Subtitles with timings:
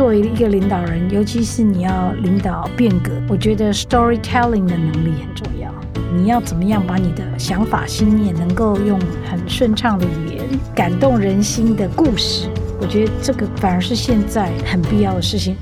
[0.00, 5.70] 作为一个领导人，尤其是你要领导变革，我觉得 storytelling 的能力很重要。
[6.16, 8.98] 你要怎么样把你的想法、心念能够用
[9.30, 12.48] 很顺畅的语言感动人心的故事？
[12.80, 15.54] 我觉得这个反而是现在很必要的事情。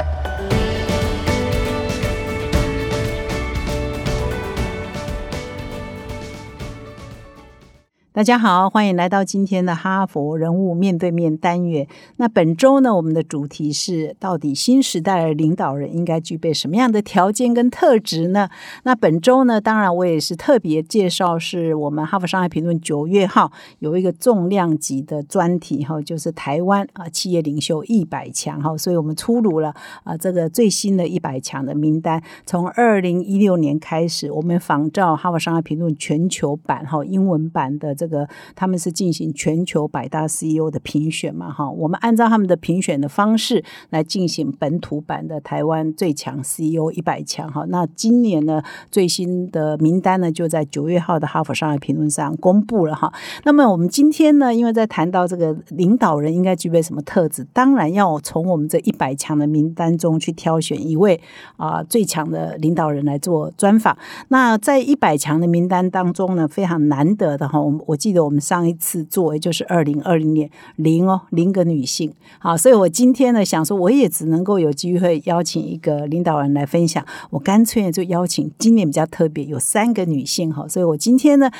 [8.18, 11.86] 大家好，欢迎来到今天的哈佛人物面对面单元。
[12.16, 18.50] 那本周呢，我们的主题是：到底新时代的领导人应该具备什么样的条件跟特质呢？
[18.82, 32.20] 那本周呢，当然我也是特别介绍，是我们哈佛商业评论九月号有一个重量级的专题哈，就是台湾啊企业领袖一百强哈，所以我们出炉了啊这个最新的一百强的名单。
[32.44, 41.52] 从二零一六年开始，我们仿照哈佛商业评论全球版哈英文版的这个他们是进行全球百大 CEO 的评选嘛？
[41.52, 47.64] 哈，我们按照他们的评选的方式来进行本土版的台湾最强 CEO 一百强哈。
[47.68, 53.12] 那今年呢最新的名单呢就在九月号的哈佛商业评论上公布了哈。
[53.44, 61.20] 那么我们今天呢，因为在谈到这个领导人应该具备什么特质，当然要从我们这一百强的名单中去挑选一位
[61.58, 63.96] 啊最强的领导人来做专访。
[64.28, 67.97] 那在一百强的名单当中呢，非常难得的哈，我我。
[67.98, 81.50] 记得我们上一次做，也就是二零二零年零哦零个女性，好，所以我今天呢想说，我也只能够有机会邀请一个领导人来分享，我干脆就邀请今年比较特别，有三个女性哈，所以我今天呢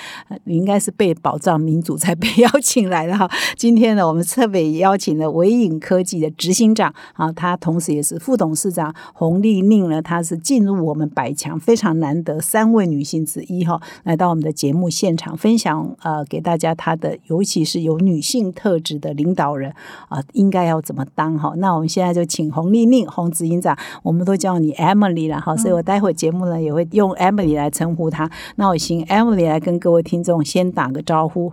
[0.45, 3.29] 应该是被保障民主才被邀请来的哈。
[3.57, 16.18] 今天呢，我们特别邀请了维影科技的执行长啊，他同时也是副董事长洪丽宁呢，她是进入我们百强非常难得三位女性之一哈，来到我们的节目现场分享呃。
[16.25, 19.73] 给大家他的，尤其是有女性特质的领导人
[20.09, 21.53] 啊，应该要怎么当哈？
[21.57, 28.31] 那我们现在就请洪丽丽洪执行长，我们都叫你 Emily 了哈，所以我待会节目呢也会用 Emily 来称呼她。
[28.57, 31.53] 那我请 Emily 来跟各位听众先打个招呼。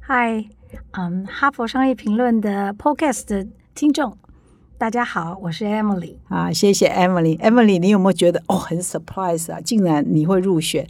[0.00, 0.44] 嗨，
[0.92, 4.16] 嗯，哈佛商业评论的 Podcast 的听众，
[4.76, 7.38] 大家好，我是 Emily 啊，谢谢 Emily。
[7.38, 9.60] Emily，你有没有觉得哦很 surprise 啊？
[9.60, 10.86] 竟然你会入选？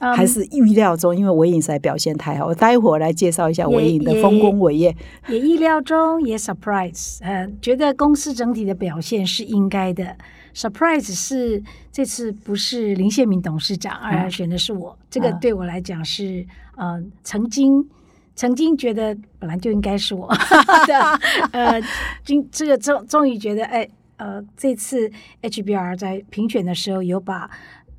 [0.00, 2.46] 还是预料中，因为伟影实在表现太好。
[2.46, 4.94] 我待会儿来介绍一下伟影的丰功伟业。
[5.28, 7.18] 也意料中，也 surprise。
[7.22, 10.16] 呃，觉得公司整体的表现是应该的。
[10.54, 14.96] surprise 是这次不是林宪明董事长，而选的是我。
[15.10, 17.84] 这个对我来讲是呃，曾经
[18.34, 20.28] 曾经觉得本来就应该是我
[20.86, 21.20] 的。
[21.52, 21.80] 呃，
[22.24, 25.10] 今这个终终于觉得，哎，呃，这次
[25.42, 27.50] HBR 在评选的时候有把。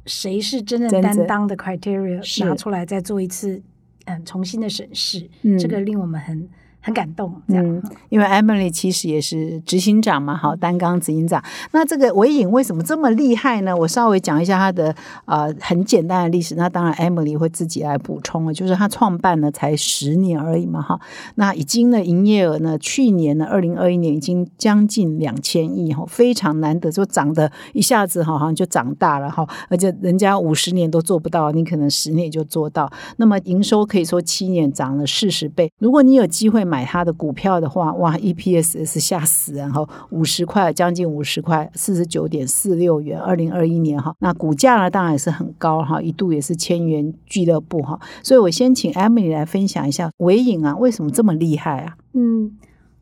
[0.09, 3.61] 谁是真正担当的 criteria 拿出来再做一次
[4.05, 6.49] 嗯重新的审视，这个令我们很。
[6.81, 11.43] 很感动，这样，因为 Emily 其实也是执行长嘛，好，担纲执行长。
[11.73, 13.75] 那这个伟影为什么这么厉害呢？
[13.75, 14.95] 我稍微讲一下他的
[15.25, 16.55] 呃很简单的历史。
[16.55, 20.97] 那当然 Emily 会自己来补充了，就是他创办呢才十年而已嘛，哈。
[21.35, 29.45] 那已经呢营业额呢，去年呢二零二一年已经将近两千亿哈，非常难得，就涨得一下子好像就长大了哈。
[29.67, 32.89] 而且人家五十年都做不到，你可能十年就做到。
[33.17, 35.69] 那么营收可以说七年涨了四十倍。
[35.79, 36.65] 如果你有机会。
[36.69, 51.97] 买买他的股票的话，哇，EPS 是吓死人哈，五十块，将近五十块，四十九点四六元，二零二一年哈，那股价呢，当然也是很高哈，一度也是千元俱乐部哈，所以我先请 Emily 来分享一下伟影啊，为什么这么厉害啊？
[52.13, 52.57] 嗯，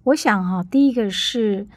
[0.06, 1.68] 我想哈，第一个是，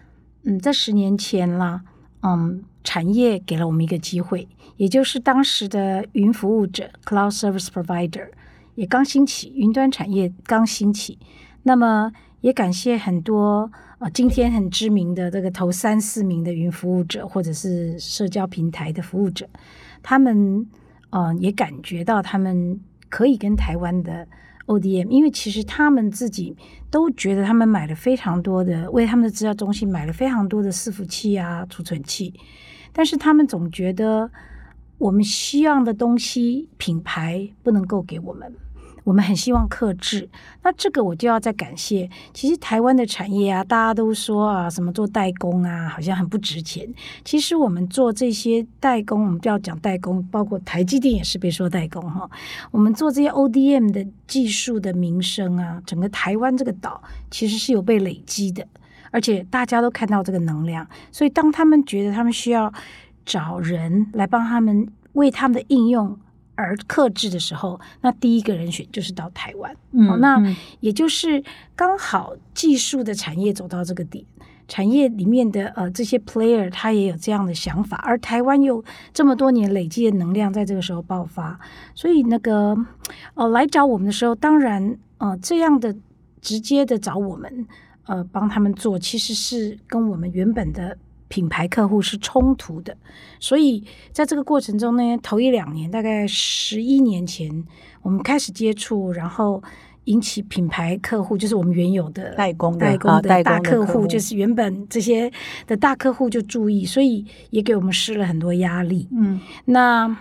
[0.45, 1.83] 嗯，在十年前啦，
[2.23, 8.29] 嗯，产业给了我们一个机会，也就是当时的云服务者 （Cloud Service Provider）
[8.77, 11.19] 也刚兴起，云端产业刚兴起。
[11.63, 19.47] 那么也感谢很多啊，今天很知名的这个头三四名的云服务者，或者是社交平台的服务者，
[20.03, 20.67] 他们
[21.11, 24.27] 呃也感觉到他们可以跟台湾的
[24.67, 26.57] ODM，因为其实他们自己
[26.91, 32.33] 都觉得他们买了非常多的，为他们的资料中心买了非常多的伺服器啊、储存器，
[32.93, 34.31] 但是他们总觉得
[34.97, 38.51] 我们希望的东西品牌不能够给我们。
[39.11, 40.29] 我们很希望克制，
[40.63, 42.09] 那这个我就要再感谢。
[42.33, 46.89] 其实台湾的产业啊，大家都说啊，什么做代工啊，好像很不值钱。
[47.25, 52.31] 其实我们做这些代工，我们不要讲代工，包括台积电也是被说代工哈。
[52.71, 57.03] 我们做这些 ODM 的技术的名声啊，整个台湾这个岛
[57.33, 58.65] 其实是有被累积的，
[59.11, 60.87] 而且大家都看到这个能量。
[61.11, 62.73] 所以当他们觉得他们需要
[63.27, 66.17] 找人来帮他们为他们的应用。
[66.61, 69.75] 而克制的时候，那第一个人选就是到台湾。
[69.93, 70.39] 嗯，那
[70.81, 71.43] 也就是
[71.75, 74.25] 刚好技术的产业走到这个点，
[74.69, 81.59] 产业里面的呃这些 player 他也有这样的想法，而台湾又这么多年累积的能量，在这个时候爆发，
[81.95, 82.77] 所以那个
[83.35, 85.95] 呃来找我们的时候，当然呃这样的
[86.41, 87.67] 直接的找我们
[88.05, 90.97] 呃帮他们做，其实是跟我们原本的
[91.31, 92.95] 品牌客户是冲突的，
[93.39, 93.83] 所以
[94.13, 97.65] 在这个过程中呢，头一两年，大概十一年前，
[98.03, 99.63] 我们开始接触，然后。
[100.05, 105.31] 引起品牌客户，就是我们原有的代工代工啊的大客户，就是原本这些
[105.67, 109.07] 的大客户就注意，所以也给我们施了很多压力。
[109.13, 110.17] 嗯那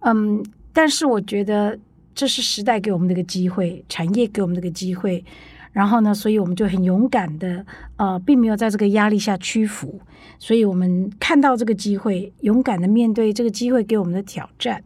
[0.00, 1.78] 嗯，但是我觉得
[2.14, 5.24] 这是时代给我们的一个机会，产业给我们的一个机会。
[5.72, 7.64] 然后呢，所以我们就很勇敢的，
[7.96, 10.00] 呃，并没有在这个压力下屈服。
[10.38, 14.82] 所以我们看到这个机会，勇敢的面对这个机会给我们的挑战。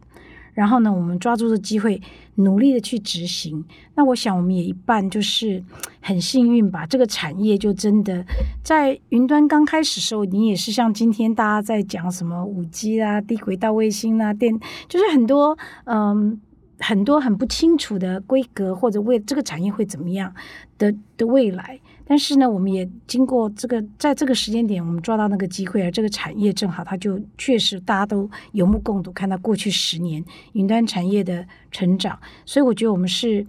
[0.53, 2.01] 然后呢，我们抓住这机会，
[2.35, 3.63] 努力的去执行。
[3.93, 5.63] 那我想，我们也一半就是
[6.01, 6.83] 很幸运吧。
[6.83, 8.25] 这个产业就真的
[8.63, 16.41] 在云端刚开始时候，你也是像今天大家在讲什么五 G 啊、低轨道卫星啊、电，就是很多嗯
[16.79, 20.33] 很多很不清楚的规格或者为这个产业会怎么样
[20.77, 21.79] 的的未来。
[22.09, 33.45] 但是呢，我们也经过这个，在这个时间点，我们抓到那个机会，啊这个产业正好，它就确实大家都有目共睹，看到过去十年云端产业的成长，所以我觉得我们是，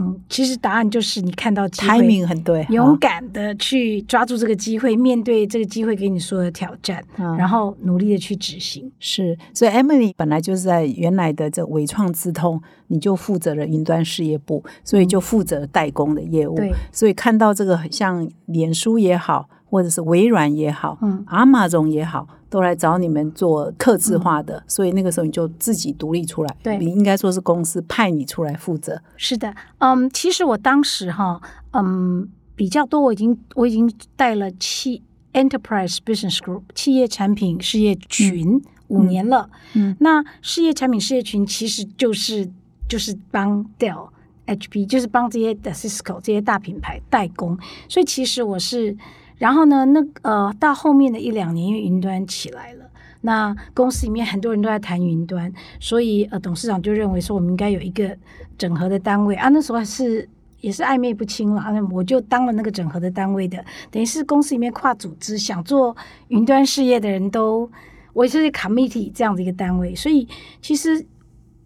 [0.00, 8.90] 嗯，其实答案就是你看到机会，timing 很对，勇敢的去抓住这个机会，面对这个机会给你所有的挑战，嗯然后努力的去执行。
[8.98, 16.56] 是，所以 Emily 本来就是在原来的这伟创资通，你就负责了云端事业部，所以就负责代工的业务。
[16.56, 26.56] 对，所以看到这个像脸书也好，或者是微软也好，嗯，Amazon 也好，都来找你们做客制化的，所以那个时候你就自己独立出来。
[26.62, 26.76] 对。
[26.78, 29.00] 你应该说是公司派你出来负责。
[29.16, 31.40] 是的，嗯，其实我当时哈，
[31.72, 35.02] 嗯，比较多，我已经我已经带了企
[35.32, 39.48] Enterprise Business Group 企业产品事业群五年了。
[39.74, 39.96] 嗯。
[40.00, 42.50] 那事业产品事业群其实就是
[42.88, 44.08] 就是帮 Dell、
[44.46, 47.56] HP，就是帮这些的 Cisco 这些大品牌代工，
[47.88, 48.96] 所以其实我是，
[49.40, 52.84] 然后呢，那呃，到后面的一两年，因为云端起来了。
[53.22, 55.50] 那公司里面很多人都在谈云端，
[55.80, 58.14] 所以呃，董事长就认为说我们应该有一个
[58.58, 59.48] 整合的单位啊。
[59.48, 60.28] 那时候是
[60.60, 65.96] 也是暧昧不清了，那我就当了那个整合的单位的，等于是公司里面跨组织想做
[66.28, 67.70] 云端事业的人都，
[68.12, 70.28] 我是 committee 这样的一个单位，所以
[70.60, 71.02] 其实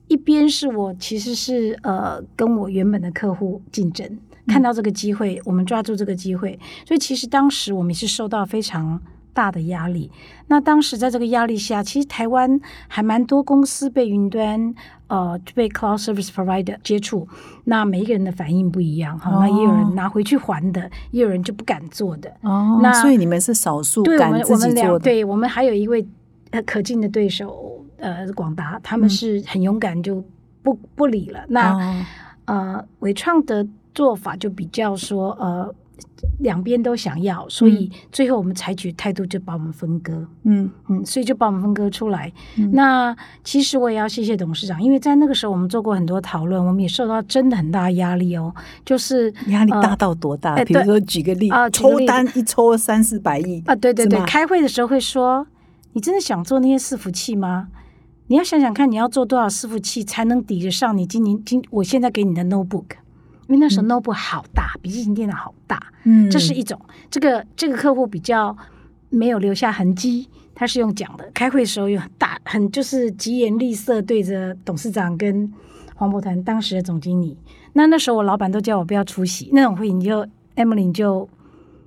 [0.09, 9.01] 一边是我其实是呃跟我原本的客户竞争，看到这个机会，我们抓住这个机会，所以其实当时我们是受到非常
[9.33, 10.11] 大的压力。
[10.49, 14.75] 那当时在这个压力下，其实台湾还蛮多公司被云端
[15.07, 17.27] 呃被 cloud service provider 接触，
[17.65, 22.31] 那每一个人的反应不一样哈，哦那也有人拿回去还的，也有人就不敢做的。
[22.43, 25.01] 哦那所以你们是少数对我们，我们。
[25.01, 26.07] 对我们还有一位
[26.51, 30.25] 呃可敬的对手，呃，广达，他们是很勇敢，就
[30.63, 31.45] 不不理了。
[31.49, 32.05] 那、哦
[32.47, 35.75] 呃，伟创的做法就比较说，呃，
[36.41, 42.31] 两边都想要，所以最后我们采取态度就把我们分割，嗯嗯，所以就把我们分割出来。
[42.57, 48.53] 嗯那其实我也要谢谢董事长，因为在那个时候我们做过很多讨论，我们也受到真的很大的压力哦，
[48.85, 50.57] 就是压力大到多大？
[50.65, 55.47] 比如说举个例子抽单一抽三四百亿啊，对对对开会的时候会说，
[55.93, 57.69] 你真的想做那些伺服器吗？
[58.27, 62.85] 你要想想看，你要做多少伺服器才能抵得上你今年今我现在给你的 notebook？
[63.49, 66.81] 因为那时候 notebook 好大，笔记本电脑好大，嗯，这是一种。
[67.11, 68.57] 这个这个客户比较
[69.11, 71.31] 没有留下痕迹，他是用讲的。
[71.35, 75.53] 开会的时候有很大很就是疾言厉色对着董事长跟
[75.95, 77.37] 黄伯团当时的总经理。
[77.75, 80.27] 那那时候我老板都叫我不要出席那种会，你就
[80.57, 81.29] Emily 你就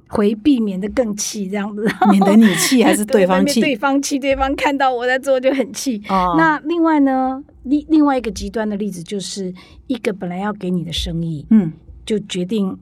[0.08, 1.86] 回避，免得更气这样子。
[2.12, 6.02] 免得你气还是对方气对方气，对方看到我在做就很气。
[6.10, 9.54] 哦那另外呢，另另外一个极端的例子就是
[9.88, 11.72] 一个本来要给你的生意，嗯，
[12.06, 12.78] 就决定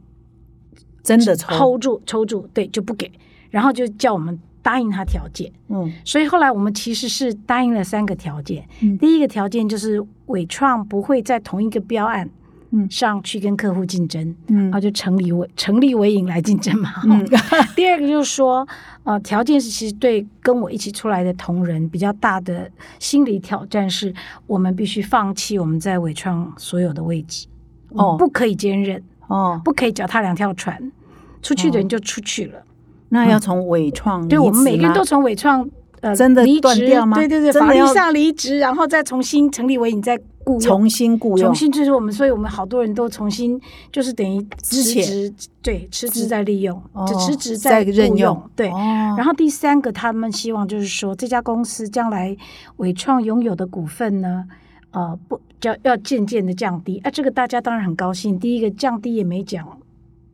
[1.04, 3.12] 真的抽住、抽住，对，就不给，
[3.50, 5.52] 然后就叫我们答应他条件。
[5.70, 8.68] 嗯所以后来我们其实是答应了三个条件。
[8.82, 12.30] 嗯第一个条件就是伟创不会在同一个标案
[12.76, 12.88] 嗯。
[12.92, 14.66] 上去跟客户竞争，嗯。
[14.66, 16.92] 然后就成立为成立为营来竞争嘛。
[17.06, 17.26] 嗯。
[17.76, 18.68] 第二个就是说，
[19.04, 24.14] 呃，条件是其实对跟我一起出来的同仁比较大的心理挑战是，
[24.46, 27.48] 我们必须放弃我们在伟创所有的位置，
[27.94, 28.16] 哦。
[28.20, 30.92] 不可以兼任，哦，不可以脚踏两条船，
[31.42, 32.62] 出去的人就出去了。
[33.10, 35.66] 那要从伟创对，我们每个人都从伟创
[36.02, 37.16] 呃真的离职，吗？
[37.16, 43.60] 对对对，法律上离职，然后再重新成立为你再雇重新雇佣重，新就是我们，所以我们好多人都重新
[43.92, 48.70] 就是等于辞之前职，对，辞职再利用，哦就辞职再任用对。
[48.70, 52.36] 哦然后第三个，他们希望就是说，这家公司将来
[52.78, 54.46] 伟创拥有的股份呢，
[54.92, 57.00] 呃，不要要渐渐的降低。
[57.00, 58.38] 啊，这个大家当然很高兴。
[58.38, 59.66] 第一个降低也没讲，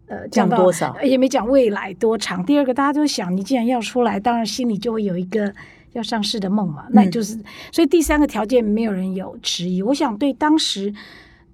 [0.07, 2.43] 呃，到降多少呃也没讲未来多长。
[2.43, 5.53] 第二个，大家就想，你既然要出来，当然心里就会有一个
[5.93, 6.85] 要上市的梦嘛。
[6.91, 7.37] 那嗯就是，
[7.71, 9.81] 所以第三个条件没有人有迟疑。
[9.81, 10.93] 我想对当时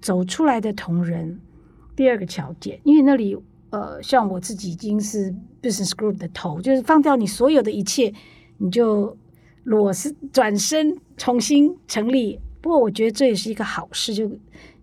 [0.00, 1.40] 走出来的同仁，
[1.96, 3.36] 第二个条件，因为那里
[3.70, 8.12] 呃，像我自己已经是 business group 的头，就是放掉你所有的一切，
[8.56, 9.16] 你就
[9.64, 12.40] 裸是转身重新成立。
[12.60, 14.30] 不过我觉得这也是一个好事，就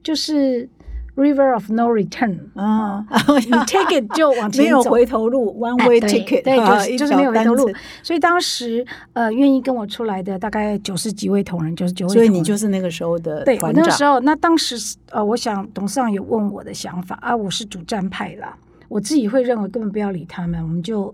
[0.04, 0.70] 就是
[1.15, 3.05] river of no return 啊，
[3.39, 4.91] 你 take it 就往前没有走。
[4.91, 7.72] 回头路，one 哎 way ticket，对，啊就是就是没有回头路，
[8.03, 14.75] 所以当时呃，愿意跟我出来的大概九十几位同仁，九十九位同所以，你就是那个时候的对我那个时候，那当时
[15.12, 18.55] 呃，我想董事长有问我的想法啊，我是主战派啦，
[18.89, 21.13] 我自己会认为根本不要理他们，我们就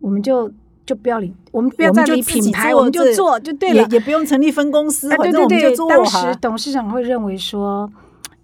[0.00, 0.50] 我们就
[0.86, 3.82] 就不要理，我们不要再理品牌，我们就做就对了。
[3.82, 6.38] 也也不用成立分公司，啊，对对对当时。
[6.40, 7.90] 董事长会认为说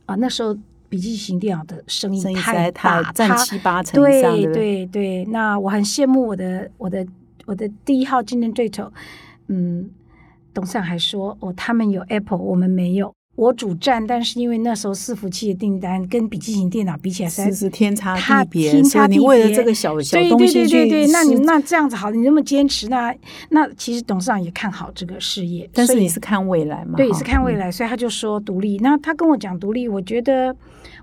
[0.06, 0.56] 啊，那时候
[0.88, 4.52] 笔记型电脑的生意生意实太大，占七八成以上，对对？
[4.52, 7.06] 对对，那我很羡慕我的我的
[7.46, 8.92] 我的第一号竞争对手，
[9.48, 9.90] 嗯，
[10.54, 13.12] 董事长还说哦，他们有 Apple，我们没有。
[13.38, 23.14] 我主战，但是因为那时候伺服器的订单跟笔记型电脑比起来，是是天差地别，天差地你为了别这个小小对对东西去对对对，那你那这样子好，你那么坚持，那
[23.50, 26.96] 那其实董事长也看好这个事业，但是你是看未来嘛？
[26.96, 28.76] 对，也是看未嗯来，所以他就说独立。
[28.78, 30.52] 那他跟我讲独立，我觉得，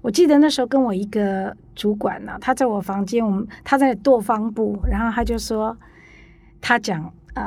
[0.01, 5.73] 我记得那时候跟我一个主管呢、他在我房间，我们他在剁方部，然后他就说，
[6.59, 7.45] 他讲呃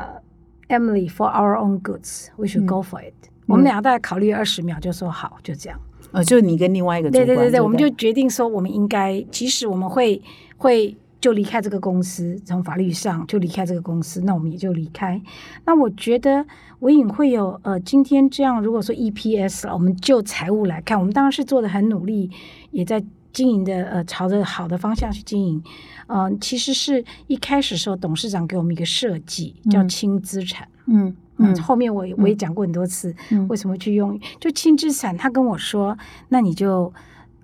[0.68, 3.12] ，Emily，for our own goods，we should 嗯 go for it、
[3.48, 5.80] 我们俩大概考虑二十秒，就说好，就这样。
[6.12, 10.22] 呃，就你跟另外一个对对对对，我们就决定说，我们应该，即使我们会
[10.56, 15.20] 会就离开这个公司，从法律上就离开这个公司，那我们也就离开。
[15.66, 16.46] 那我觉得
[16.80, 22.30] 唯影会有呃，今天这样，如果说 EPS 了，我们就财务来看，我们当然是做的很努力，
[22.70, 25.62] 也在经营的呃朝着好的方向去经营。
[26.06, 30.66] 嗯、其实是一开始的时候，董事长给我们一个设计，叫嗯轻资产。
[30.86, 35.16] 嗯嗯，嗯后面我也我也讲过很多次，嗯为什么去用就轻资产？
[35.16, 35.96] 他跟我说，
[36.28, 36.92] 那你就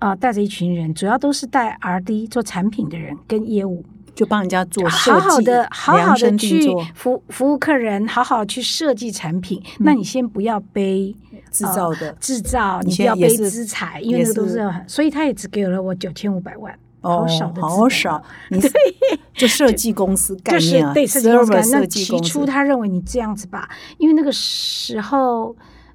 [0.00, 3.82] 啊、带着一群人，主要都是带 R D 做产品的人跟业务，
[4.14, 9.62] 就帮人家做设计，好好的好好的去服服务客人，好好去设计产品。
[9.78, 11.14] 那你先不要背
[11.50, 16.78] 制造的，制造，你你不要背资产，因为那个都是是，所以他也只给了我九千五百万。
[17.10, 18.70] 好少好少，你是
[19.34, 21.80] 就设计公司概就是念啊，对设计公司概念。
[21.80, 23.68] 那起初他认为你这样子吧，
[23.98, 25.54] 因为那个时候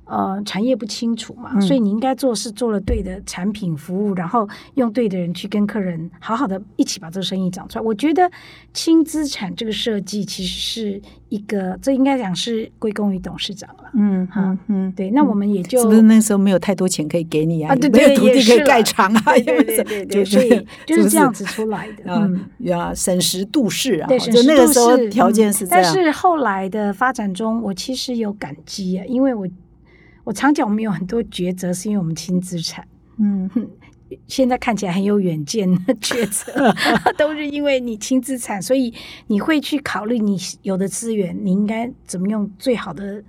[0.09, 7.85] 呃产业不清楚嘛，嗯所以你应该做是做了对的产品服务，然后用对的人去跟客人好好的一起把这个生意长出来。
[7.85, 8.29] 我觉得
[8.73, 13.89] 轻资产这个设计其实是一个，这应该讲是归功于董事长了。
[13.93, 17.71] 嗯嗯嗯，对，那我们也就、是不是那时候没有太多钱可以给你啊？
[17.71, 19.21] 啊对也没有土地可以盖厂啊？
[19.33, 20.49] 对对有没有对对对，就所以
[20.85, 22.03] 就是这样子出来的。
[22.11, 22.45] 啊嗯。
[22.59, 25.83] 呀，审时度势啊，审时度就那个时候势条件嗯是这样。
[25.83, 29.47] 但是后来的发展中，我其实有感激啊，因为我
[30.29, 32.87] 我常讲我们有很多抉择，是因为我们轻资产。
[33.17, 33.49] 嗯，
[34.29, 36.71] 现在看起来很有远见的 抉择，
[37.17, 38.93] 都是因为你轻资产，所以
[39.25, 43.23] 你会去考虑你有的资源，你应该怎么用最好的，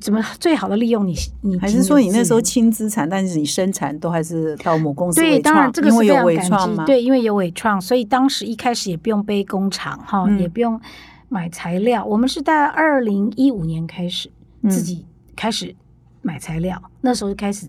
[0.00, 6.84] 怎么最好的利用你你还是说你那时候轻资产，但是你生产都还是到母公司对，伟当然，这个是非因为有伟常感激，创嘛？
[6.86, 10.80] 对，因为有伟创，所以当时一开始也不用背工厂哈，嗯也不用
[11.28, 12.02] 买材料。
[12.02, 14.30] 我们是在二零一五年开始、
[14.62, 15.04] 嗯自己
[15.36, 15.76] 开始
[16.22, 17.68] 买材料，那时候就开始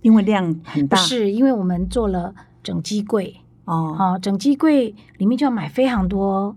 [0.00, 6.56] 因为量很大是因为我们做了整机柜哦，啊，整机柜里面就要买非常多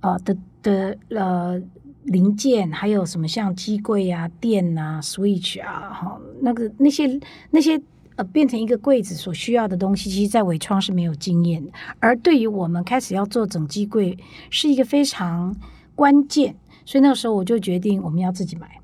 [0.00, 1.62] 呃的的呃。
[2.04, 7.20] 零件还有什么像机柜啊、电啊、switch 啊，哈，那个那些
[7.50, 7.78] 那些
[8.16, 11.70] 呃变成一个柜子所需要的东西，其实在伟创是没有经验的。
[11.98, 14.16] 而对于我们开始要做整机柜，
[14.48, 15.54] 是一个非常
[15.94, 16.56] 关键，
[16.86, 18.77] 所以那个时候我就决定我们要自己买。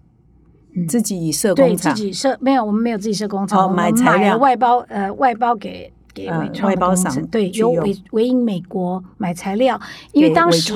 [0.75, 0.87] 嗯。
[0.87, 1.95] 自己设对工厂。
[1.95, 4.35] 自，己设没有，我们没有自己设工厂，哦我们买材料。
[4.35, 9.81] 了外包呃外包给给呃伟创外包商对，由伟伟影美国买材料，
[10.13, 10.73] 因为当时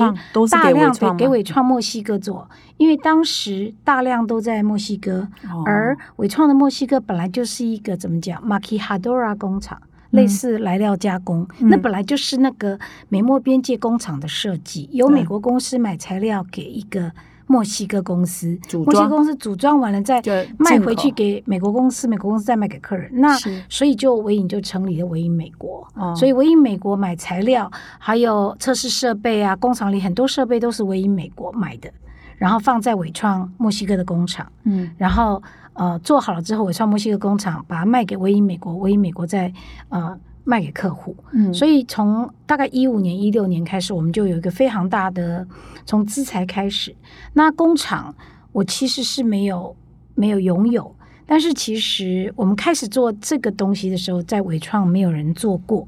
[0.49, 5.63] 大量给给伟创墨西哥做，因为当时大量都在墨西哥，哦。
[5.65, 9.81] 而伟创的墨西哥本来就是一个怎么讲 m a k i h a d o r a 工厂。
[10.11, 11.69] 类似来料加工，嗯。
[11.69, 12.79] 那本来就是那个
[13.09, 17.11] 美墨边界工厂的设计，由美国公司买材料给一个
[17.51, 23.09] 墨西哥公司，墨西哥公司组装完了再就卖回去给美国公司，美国公司再卖给客人。
[23.11, 23.35] 那
[23.67, 25.85] 所以就唯影就成立了唯影美国。
[25.95, 26.13] 哦。
[26.15, 31.91] 所以唯影美国买材料，还有测试设备啊，工厂里很多设备都是唯影美国买的，
[32.37, 34.45] 然后放在伟创墨西哥的工厂。
[34.65, 34.91] 嗯。
[34.95, 35.41] 然后
[35.73, 39.51] 呃做好了之后，伟创墨西哥工厂把它卖给唯影美国，唯影美国在
[39.89, 41.15] 呃卖给客户。
[41.31, 45.47] 嗯，所以从大概一五年、一六年开始，我们就有一个非常大的
[45.85, 46.95] 从资材开始。
[47.33, 48.15] 那工厂
[48.51, 49.75] 我其实是没有
[50.15, 55.87] 没有拥有，但是其实我们开始做这个东西的时候，在伟创没有人做过，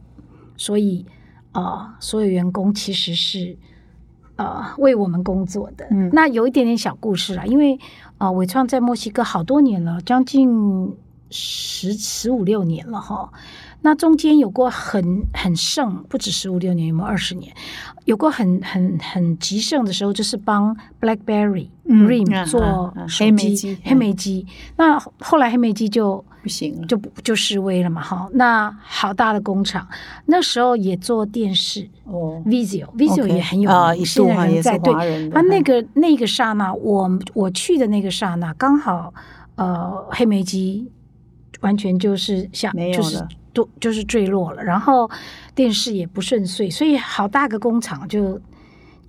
[0.58, 1.06] 所以
[1.54, 3.58] 呃，所有员工其实是。
[4.38, 7.78] 呃，为我们工作的，嗯那有一点点小故事啦，因为
[8.18, 10.98] 呃，伟创在墨西哥好多年了，将近
[11.30, 13.32] 十十五六年了哈。
[13.84, 17.08] 那中间有过很很盛，不止十五六年，有没有？
[17.08, 17.52] 二十年？
[18.06, 24.46] 有过很很很极盛的时候，就是帮 BlackBerry、嗯 Rim 嗯做黑莓机黑莓机。
[24.78, 28.28] 那后来黑莓机就不行了，就不就示威了嘛，哈。
[28.34, 29.88] 那好大的工厂，
[30.26, 39.14] 那时候也做电视哦，，Vizio，Vizio 也很有啊，名，一现度哈也是在人在对那嗯个那个刹那，我我去的那个刹那，刚好
[39.56, 40.92] 呃，黑莓机
[41.62, 43.24] 完全就是像就是
[43.54, 45.10] 都就是坠落了，然后
[45.54, 48.40] 电视也不顺遂，所以好大个工厂就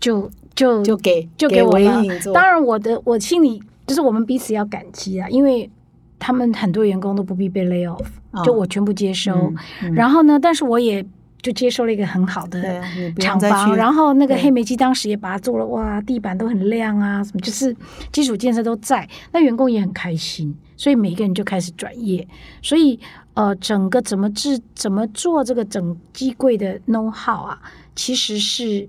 [0.01, 2.03] 就就就给就给我了
[2.35, 5.71] 当然，我的我心里就是我们彼此要感激啊，因为
[6.19, 9.35] 他们很多员工都不必被 lay off，、哦就我全部接收。
[9.35, 11.05] 嗯嗯然后呢，但是我也
[11.43, 12.81] 就接收了一个很好的
[13.19, 17.75] 厂房，然后那个黑莓机当时也把它做了，哇，地板都很亮啊，什么就是
[18.13, 22.27] 基础建设都在，那员工也很开心，所以每一个人就开始转业，
[22.63, 22.99] 所以
[23.35, 27.61] 呃，整个怎么制、怎么做这个整机柜的 know how 啊，
[27.95, 28.89] 其实是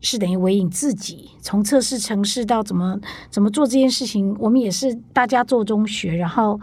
[0.00, 2.98] 是等于微影自己从测试城市到怎么
[3.30, 6.60] 怎么做这件事情，我们也是大家做中学，然后。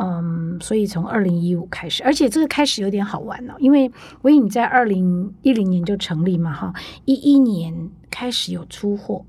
[0.00, 3.90] 嗯，所以从二零一五开始，而且这个开始有点好玩哦，因为
[4.22, 6.72] 微影在二零一零年就成立嘛，哈，
[7.04, 9.24] 一一年开始有出货，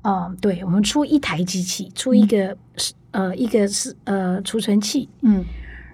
[0.00, 2.56] 嗯，对，我们出一台机器，出一个、
[3.10, 5.44] 呃一个是呃储存器，嗯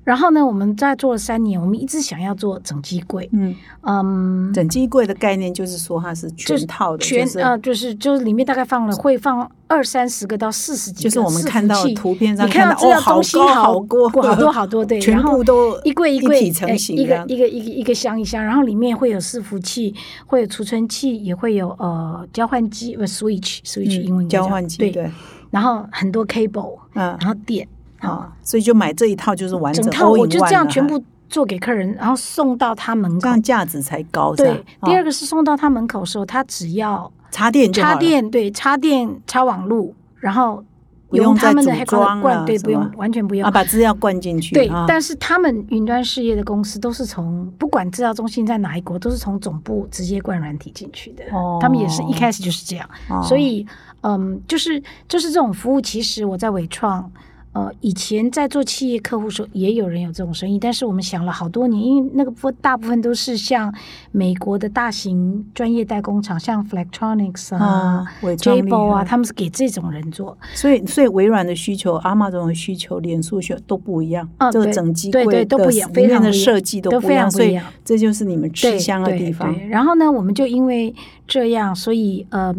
[0.07, 19.93] 然后呢，我们在做了三年，我们一直想要做整机柜，嗯，嗯，整机柜的概念就是说它是全套的，就是全呃就是就是里面大概放了会放二三十个到四十几个，就是我们看到图片上你看到知道东西好好多，好多好多对， 全部都一柜一柜体成一个一个一个一个箱一箱，然后里面会有伺服器，
[20.27, 25.11] 会有储存器，也会有呃交换机呃 switch switch 英文叫交换机，对，对，
[25.51, 27.17] 然后很多 cable，嗯。
[27.21, 27.67] 然后电
[28.11, 33.21] 啊，所以就买这一套就是完整套我就这样全部做给客人，然后送到他门口。
[33.21, 33.43] 这样。
[33.43, 40.65] 价值才高，对，第二哦个是送到他门口的时候，他只要插电插电，对，插电插网路，然后
[41.09, 43.47] 不用他们的组 headquarter 装灌，对，不用，完全不用。
[43.47, 43.51] 啊，。
[43.51, 51.25] 把资料灌进去，对啊，但是他们云端事业的公司都是从不管制造中心在哪一国，都是从总部直接灌软体进去的。
[51.33, 51.59] 哦。
[51.61, 53.23] 他们也是一开始就是这样，哦。
[53.23, 53.67] 所以
[54.03, 57.11] 嗯，就是就是这种服务，其实我在伟创。
[57.57, 63.75] 呃，以前在做企业客户时候，也有人有这种生意，但是我们想了好多年，因为那个部大部分都是像
[64.13, 70.37] 美国的大型专业代工厂，像 Flextronics 啊 j 厉 b o 啊，他们是给这种人做。
[70.53, 79.59] 所以，所以微软的需求、Amazon 的需求、脸书需求都不一样，嗯这个整机对柜都不一样里面的非常不一样设计都都非常不一样，所以不一样这就是你们吃香的地方。
[79.71, 80.95] 然后呢，我们就因为
[81.27, 82.55] 这样，所以呃，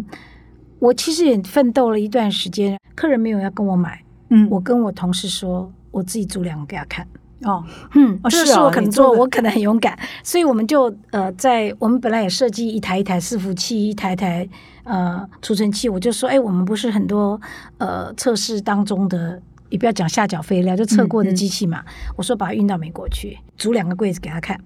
[0.79, 7.07] 我其实也奋斗了一段时间，客人没有要跟我买，嗯，我跟我同事说，我自己煮两个给他看。
[7.43, 7.63] 哦，
[7.93, 14.49] 嗯，哦这个是我可能做，我可能很勇敢，所以我们就呃，在我们本来也设计一台一台伺服器，一台一台
[14.83, 17.39] 呃储存器，我就说，哎，我们不是很多
[17.77, 21.83] 呃测试当中的，也不要讲下脚废料，就测过的机器嘛，
[22.15, 24.59] 我说把它运到美国去，组两个柜子给他看，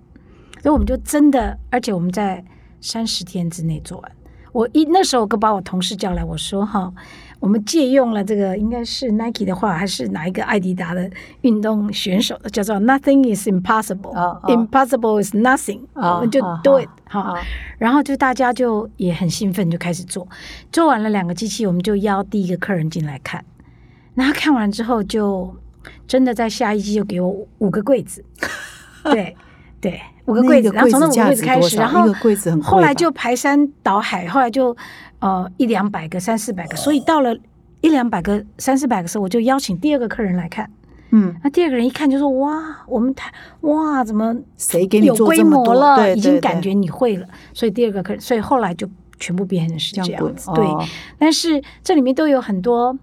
[0.63, 2.41] 所以我们就真的，而且我们在
[2.79, 4.11] 三十天之内做完。
[4.53, 6.93] 我一那时候我就把我同事叫来，我说哈，
[7.41, 11.09] 我们借用了这个应该是 Nike 的话，还是哪一个艾迪达的
[11.41, 17.37] 运动选手的，叫做 Nothing is impossible，、impossible is nothing，、哦我们就哦 do 哦 it 哈、哦。
[17.79, 20.27] 然后就大家就也很兴奋，就开始做，
[20.71, 23.43] 做完了两个机器，我们就邀第一个客人进来看，
[24.13, 25.55] 那他看完之后就
[26.07, 28.23] 真的在下一季就给我五五个柜子，
[29.05, 29.35] 对
[29.81, 32.13] 对，五个那柜子，然后从那五个价柜子开始，然后
[32.61, 34.77] 后来就排山倒海，后来就
[35.21, 37.35] 呃一两百个、三四百个，所以到了
[37.79, 40.69] 一两百个、三四百个时候，我就邀请第二个客人来看。
[41.13, 43.29] 嗯，那第二个人一看就说：“哇，我们台
[43.61, 45.73] 哇怎么谁给你有规做这么多？
[45.73, 45.95] 模了？
[45.97, 48.87] 对，已经感觉你会了。”所以第二个客人，所以后来就
[49.19, 50.49] 全部变成是这这样样子。
[50.55, 50.81] 对，哦
[51.17, 52.97] 但是这里面都有很多，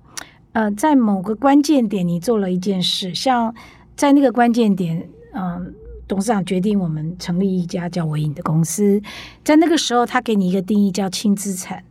[0.52, 3.54] 呃，在某个关键点你做了一件事，像
[3.94, 5.74] 在那个关键点，嗯、
[6.09, 9.01] 董事长决定我们成立一家叫维影的公司，
[9.44, 11.85] 在那个时候他给你一个定义叫轻资产，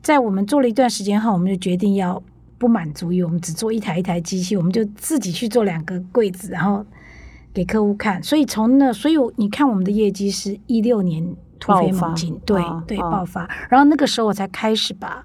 [0.00, 2.20] 在我们做了一段时间后，我们就决定要
[2.56, 6.84] 不满足于我们只做一台一台机器，我们就自己去做两个柜子，然后
[7.52, 8.22] 给客户看。
[8.22, 13.48] 所以从那，所以我你看我们的业绩是一六年突飞猛进，对、对，爆发。
[13.68, 15.22] 然后那个时候我才开始把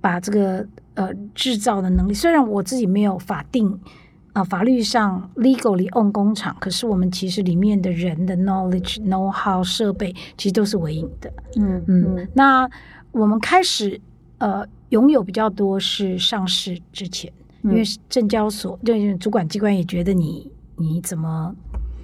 [0.00, 3.78] 把这个呃制造的能力，虽然我自己没有法定。
[4.34, 11.32] 啊，法律上 legally own 工厂，可是我们其实里面的人的 knowledge、know how、设备，其实都是微影的。
[11.56, 12.68] 嗯嗯，那
[13.10, 14.00] 我们开始
[14.38, 21.54] 呃拥有比较多是上市之前，因为嗯证交所对主管机关也觉得你你怎么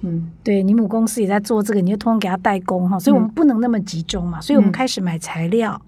[0.01, 0.29] 嗯。
[0.43, 4.73] 对你母公司也在做这个，你就通通给他代工哈，所以我们嗯不能那么集中嘛，所以我们嗯。
[4.73, 5.81] 开始买材料，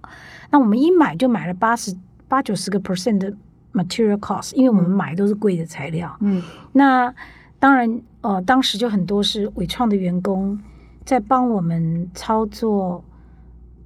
[0.51, 1.93] 那我们一买就买了八十
[2.27, 3.33] 八九十个 percent 的
[3.73, 4.89] material cost，因为我们嗯。
[4.89, 6.41] 买都是贵的材料，嗯。
[6.73, 7.13] 那
[7.59, 10.59] 当然，呃，当时就很多是伟创的员工
[11.05, 13.03] 在帮我们操作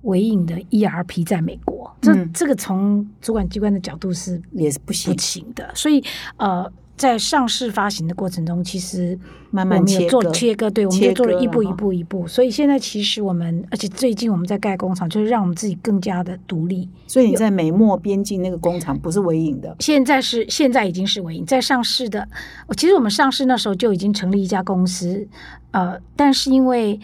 [0.03, 2.31] 伟影的 ERP 在美国，这、嗯。
[2.33, 5.13] 这个从主管机关的角度是也是不行。
[5.13, 6.03] 不，行的，所以
[6.37, 9.17] 呃，在上市发行的过程中，其实
[9.49, 16.87] 慢慢我们有做切割切割，对，我们切就做了一步一步一步，所以现在其实我们，而且最近我们在盖工厂，就是让我们自己更加的独立。
[17.07, 22.27] 所以你在美墨边境那个工厂不是微影的，现在是现在已经是微影在上市的。
[22.67, 25.27] 我其实我们上市那时候就已经成立一家公司，
[25.71, 26.99] 呃，但是因为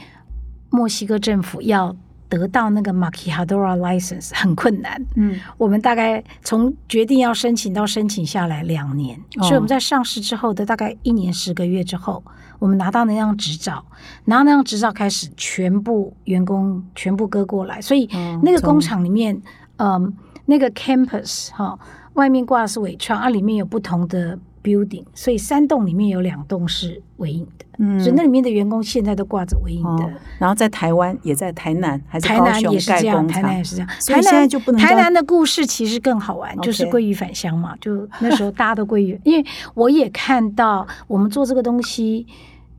[0.70, 1.96] 墨西哥政府要
[2.30, 5.40] 得到那个 m a k i h a d o r a license 很困难，嗯。
[5.58, 9.44] 我们大概从决定要申请到申请下来两年，哦。
[9.44, 12.24] 所以我们在上市之后的大概一年十个月之后，
[12.60, 13.86] 我们拿到那张执照，
[14.26, 19.42] 拿到那张执照开始全部员工全部割过来，所以嗯那个工从厂里面，
[19.78, 20.14] 嗯，
[20.46, 21.78] 那个 campus 哈、
[22.14, 24.38] 外面挂的是伟创，啊，里面有不同的
[24.68, 30.04] building，所以三栋里面有两栋是维影的，嗯所以那里面的员工现在都挂着维影的。
[30.04, 33.88] 哦，然后在台湾也在台南还是台南也是这样，台南也，是这样。
[33.88, 37.74] 台南现在就不能台南的故事其实更好玩，就是鲑鱼返乡嘛。
[37.80, 42.28] 就那时候大家都鲑鱼，因为我也看到我们做这个东西，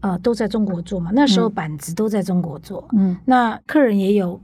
[0.01, 1.11] 呃，都在中国做嘛。
[1.14, 4.40] 那时候嗯板子都在中国做，嗯，那客人也有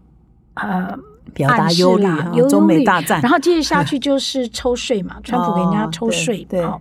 [0.54, 0.96] 呃
[1.33, 2.07] 表达忧虑
[2.48, 6.80] 中美大战然后接着下去就是抽税嘛， 川普给人家抽税，对好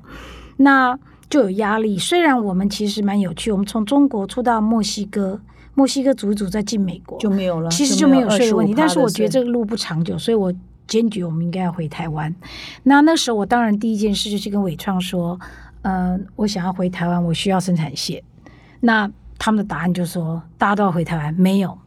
[0.64, 0.98] 那
[1.30, 1.98] 就有压力。
[2.00, 5.40] 虽然我们其实蛮有趣，我们从中国出到墨西哥，
[5.76, 8.74] 墨西哥组一组再进美国，就没有了，其实就没有税的问题。
[8.74, 10.54] 但是我觉得这个路不长久，所以我
[10.88, 12.34] 坚决我们应该要回台湾。
[12.84, 15.40] 那那时候我当然第一件事就是跟伟创说，
[15.82, 18.22] 呃，我想要回台湾，我需要生产线。
[18.80, 21.78] 那他们的答案就说，大家都要回台湾，没有，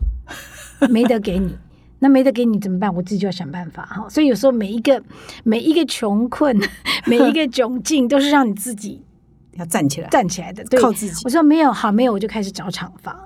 [0.91, 1.57] 没得给你。
[1.99, 2.95] 那没得给你怎么办？
[2.95, 4.09] 我自己就要想办法哈。
[4.09, 5.03] 所以有时候每一个
[5.45, 6.57] 每一个穷困，
[7.07, 9.03] 每一个窘境，都是让你自己
[9.59, 10.63] 要站起来，站起来的。
[10.65, 13.19] 对，靠自己我说没有，好，没有，我就开始找厂房。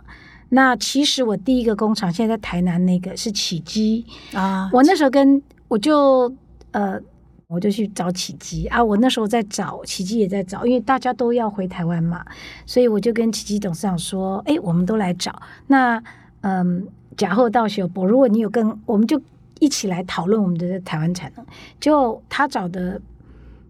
[0.50, 6.33] 那其实我第一个工厂现在在台南那个是起基，啊，我那时候跟我就
[6.72, 6.98] 呃
[7.46, 12.24] 我就去找起基啊，我那时候在找起基也在找，因为大家都要回台湾嘛，
[12.66, 15.40] 所以我就跟起基董事长说，哎，我们都来找。
[15.66, 16.02] 那
[16.40, 19.20] 嗯，假后到修博，如果你有跟，我们就
[19.59, 21.44] 一起来讨论我们的台湾产能。
[21.79, 23.00] 就他找的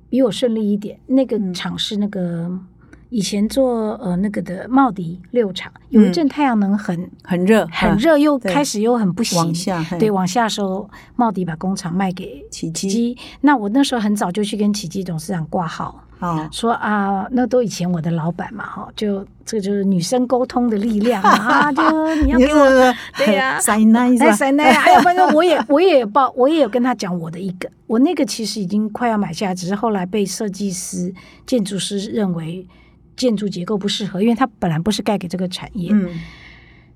[0.08, 2.58] 比我顺利一点，那个嗯厂是那个。
[3.12, 13.18] 以前做呃那个的茂迪六厂，有一嗯阵太阳能很、很热，嗯很热，又开始又很不行，往下，对，往下的时候，茂迪把工厂卖给起基基。
[13.40, 22.68] 那我那时候很早就去跟奇迹董事长挂号，啊，说啊，那都以前我的老板嘛，哈，就这个就是女生沟通的力量 啊，就你要给我。
[22.68, 24.36] 是对呀 塞奶是哎，吧？
[24.36, 24.82] 塞奶啊！
[24.86, 31.12] 哎呀，反正我也我也报， 我也有跟他讲我的一个，我那个其实已经快要买下来，只是后来被设计师、
[31.46, 32.66] 建筑师认为
[33.16, 36.08] 建筑结构不适合，因为它本来不是盖给这个产业，嗯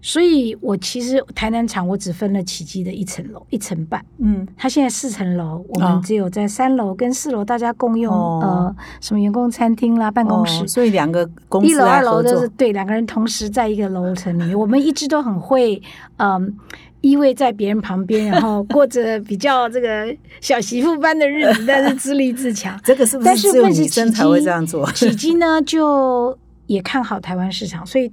[0.07, 10.63] 所以我其实台南厂我只分了起基的一层楼一层半，嗯它现在四层楼，我哦们只有在三楼跟四楼大家共用、哦呃什么员工餐厅啦、办公室。
[10.63, 15.81] 哦所以两个公一楼、二楼都是对两个人同时在一个楼层里面，我们一直都很会，
[16.19, 16.55] 嗯，
[17.01, 22.79] 依偎在别人旁边，然后过着比较这个小媳妇般的日子，但是自立自强。
[22.85, 24.91] 这个是不但是只有女生才会基这样做？
[24.93, 26.37] 起基呢，就
[26.67, 28.13] 也看好台湾市场，所以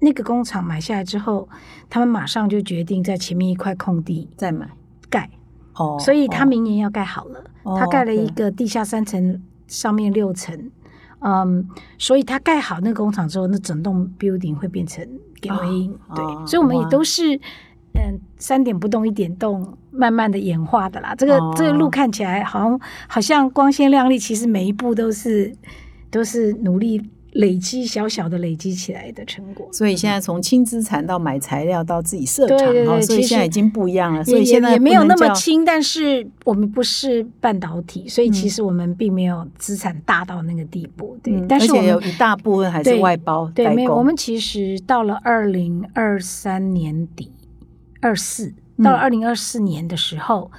[0.00, 1.48] 那个工厂买下来之后，
[1.88, 4.68] 他们马上就决定在前面一块空地再买
[5.08, 5.30] 盖，
[5.74, 7.44] 哦，所以他哦明年要盖好了。
[7.62, 10.70] 哦他盖了一个地下三层，上面六层。
[11.22, 15.06] 嗯，所以他盖好那个工厂之后，那整栋 building 会变成
[15.38, 17.36] 给微影、哦对，哦所以我们也都是
[17.92, 21.14] 嗯三点不动一点动，慢慢的演化的啦。
[21.14, 25.54] 这个、哦这个路看起来好像好像光鲜亮丽，其实每一步都是
[26.10, 29.68] 都是努力累积小小的累积起来的成果。
[29.72, 32.58] 所以现在从轻资产到买材料到自己设厂
[33.02, 34.24] 所以现在已经不一样了。
[34.24, 41.16] 所以现在也也没有那么轻，但是我们不是半导体，所以嗯其实我们并没有资产大到那个地步。
[41.22, 47.32] 对，嗯但是我们而且有一大部分还是外包对，没有，我们其实到了二零二三年底，
[48.00, 50.50] 二四嗯到了二零二四年的时候，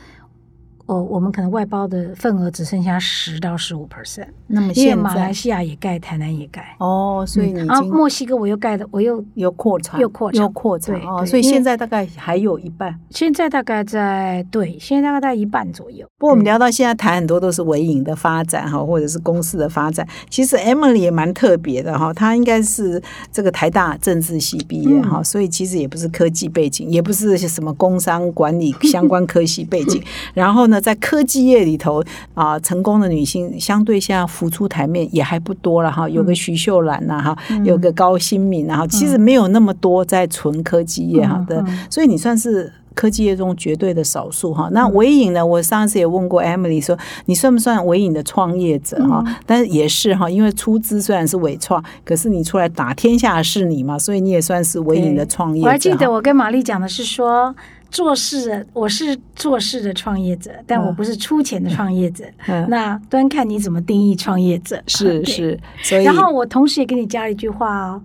[0.86, 13.00] 哦，我们可能外包的份额只剩下十到十五 percent，那么因为现在马来西亚也盖，台南也盖，哦，所以你墨西哥我又盖的，我又有扩产，又扩产又扩产对哦，所以现在大概还有一半。
[13.10, 16.06] 现在大概在对，现在大概在一半左右。
[16.18, 20.08] 不过我们嗯聊到现在谈很多都是微影的发展哈，或者是公司的发展。
[20.30, 30.02] 其实 Emily 也蛮特别的哈，她应该是这个台大政治系毕业哈，嗯所以其实也不是科技背景，也不是什么工商管理相关科系背景。
[30.34, 42.74] 然后呢，在科技业里头啊、成功的女性相对现在浮出台面也还不多了哈，有个徐秀兰呐、哈，有个高新敏啊哈，其实没有那么多在纯科技业哈的，嗯嗯所以你算是。
[42.94, 45.44] 科技业中绝对的少数哈，那微影呢？
[45.44, 49.24] 我上次也问过 Emily 说，你算不算微影的创业者哈？
[49.46, 55.70] 但是也是哈，因为出资虽然是伪创，可是你出来打天下是你嘛，所以你也算是微影的创业者哈。
[55.70, 57.56] 我还记得我跟玛丽讲的是说，
[57.92, 62.24] 做事的我是做事的创业者，但我不是出钱的创业者。
[62.48, 64.82] 嗯那端看你怎么定义创业者。
[64.88, 68.02] 是是，所以然后我同时也给你加了一句话哦，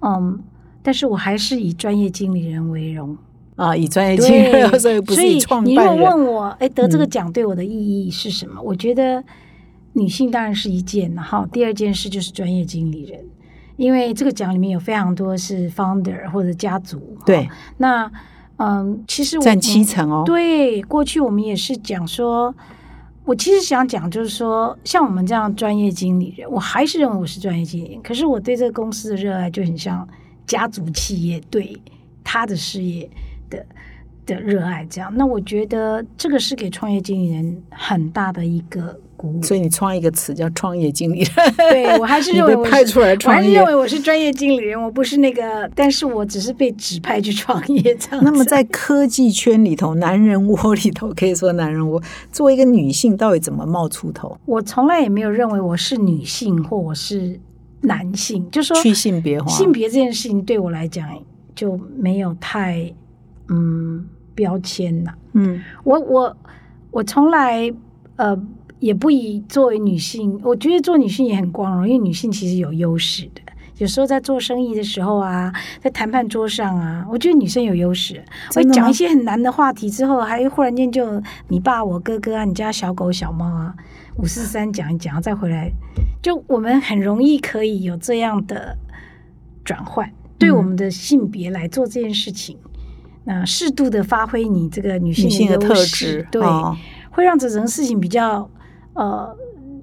[0.00, 0.40] 嗯，
[0.82, 3.16] 但是我还是以专业经理人为荣。
[3.56, 5.94] 啊，以专业经理人，对，所以不是所以创你如果。
[5.94, 7.70] 问我，哎，得这个嗯奖对我的意
[8.06, 8.60] 义是什么？
[8.60, 9.22] 我觉得
[9.94, 13.18] 女性当然是一件，然后第二件事就是专业经理人，
[13.76, 17.16] 因为这个奖里面有非常多是 founder 或者家族。
[17.24, 18.12] 对哈，那
[18.58, 20.22] 嗯，其实我占七成哦。
[20.24, 22.54] 对，过去我们也是讲说，
[23.24, 30.08] 我其实想讲就是说，像我们这样专业经理人，我还是认为我是专业经理人，可是我对这个公司的热爱就很像
[30.46, 31.76] 家族企业对
[32.24, 33.10] 他的事业
[33.50, 33.66] 的
[34.24, 35.12] 的热爱这样。
[35.14, 39.42] 那我觉得这个是给创业经理人很大的一个鼓舞。
[39.42, 41.30] 所以你创一个词叫创业经理人。
[41.56, 48.24] 对我还是认为我派出来我还创业是认为我是专业经理人，我不是那个，但是我只是被指派去创业这样。
[48.24, 54.36] 那么在科技圈里头，男人窝里头，可以说男人窝，作为一个女性，到底怎么冒出头？
[54.44, 57.40] 我从来也没有认为我是女性或我是
[57.82, 61.08] 男性，就说去性别化，性别这件事情对我来讲
[61.54, 62.92] 就没有太
[63.48, 66.36] 嗯标签呐、嗯我我
[66.90, 67.72] 我从来
[68.16, 68.36] 呃
[68.78, 73.42] 也不以作为女性，我觉得做女性也很光荣，因为女性其实有优势的。
[73.78, 78.24] 有时候在做生意的时候啊，在谈判桌上啊，我觉得女生有优势。
[78.48, 83.74] 我真的吗讲一些很难的话题之后，还忽然间就你爸、我哥哥啊，你家小狗、小猫啊，
[84.16, 85.70] 五四三讲一讲，再回来，
[86.22, 88.78] 就我们很容易可以有这样的
[89.62, 92.56] 转换，对嗯我们的性别来做这件事情。
[93.24, 96.74] 那适度的发挥你这个女性女性的特质，对，哦
[97.10, 98.48] 会让这整个事情比较
[98.96, 99.36] 呃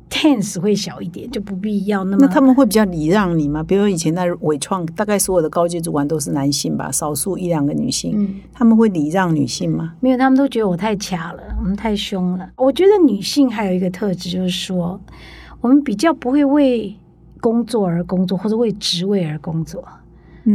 [0.09, 2.17] tense 会小一点，就不必要那么。
[2.19, 3.63] 那他们会比较礼让你吗？
[3.63, 9.93] 比如说以前在伟创，大概所有的高阶主管都是男性吧，少数一两个女性，嗯，他们会礼让女性吗？
[10.01, 12.49] 没有，他们都觉得我太掐了，我们太凶了。
[12.57, 14.99] 我觉得女性还有一个特质，就是说
[15.61, 16.95] 我们比较不会为
[17.41, 19.83] 工作而工作，或者为职位而工作。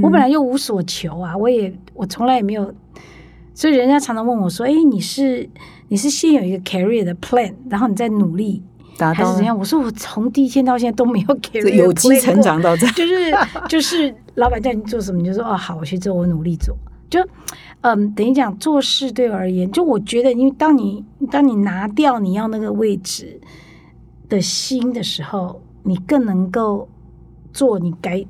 [0.02, 2.72] 我本来又无所求啊，我也我从来也没有，
[3.54, 5.48] 所以人家常常问我说：“哎，你是
[5.88, 8.62] 你是先有一个 career 的 plan，然后你再努力，
[8.96, 13.34] 达到还是怎样？”我说：“我从第一天到现在都没有 career 这有机成长到这， 就是
[13.68, 16.76] 就是老板叫你做什么，你就说哦好，我去做，我努力做。
[17.10, 17.26] 就
[17.80, 23.40] 嗯，等于讲做事对我而言，就我觉得，因为当你当你拿掉你要那个位置
[24.28, 26.86] 的心的时候，你更能够
[27.50, 28.22] 做你该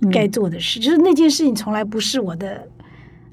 [0.00, 0.80] 嗯该做的事。
[0.80, 2.66] 就是那件事情从来不是我的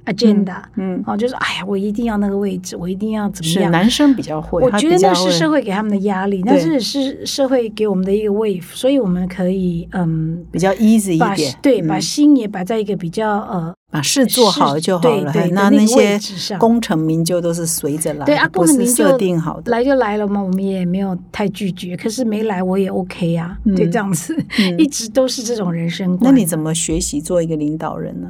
[0.08, 3.64] agenda，嗯，哦，就是哎呀，我一定要那个位置，我一定要怎么样。
[3.66, 15.32] 是男生比较会，我觉得那是社会给他们的压力，那对是是社会给我们的一个 wave，所以我们可以嗯比较 easy 一点，对，嗯把心也摆在一个比较呃，把事做好就好了。
[15.32, 16.20] 对对那那些
[16.58, 19.72] 功成名就都是随着来，对啊，不功成名就定好的。
[19.72, 26.32] 来就来了嘛，我们也没有太拒绝，可是没来我也 OK 啊，嗯对，这样子、嗯 一直都是这种人生观。
[26.32, 28.30] 那你怎么学习做一个领导人呢？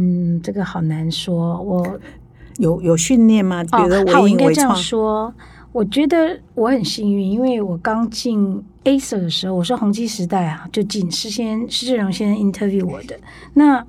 [0.00, 2.00] 嗯，这个好难说，我
[2.58, 3.62] 有有训练吗？
[3.62, 5.32] 比哦如说，我微应该这样说。
[5.72, 13.16] 我觉得我很幸运，因为我刚进 Acer 的时候，我是宏基时代啊，就进是先施志荣先生 interview 我的。
[13.54, 13.84] 那，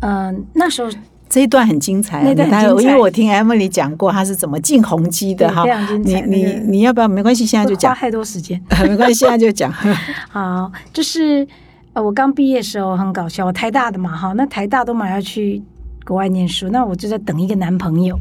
[0.00, 0.88] 嗯、那时候
[1.28, 5.64] 这一段很精彩、啊，那段因为我听 Emily 讲过，他是怎么进宏基的哈
[6.04, 6.14] 你。
[6.22, 7.08] 你你要不要？
[7.08, 8.62] 没关系，现在就花讲，太多时间。
[8.86, 9.72] 没关系，现在就讲。
[10.30, 11.44] 好，就是
[11.92, 15.62] 呃，我刚毕业的时候很搞笑，我台大的嘛，哈，那台大都马要去
[16.04, 18.16] 国外念书，那我就在等一个男朋友，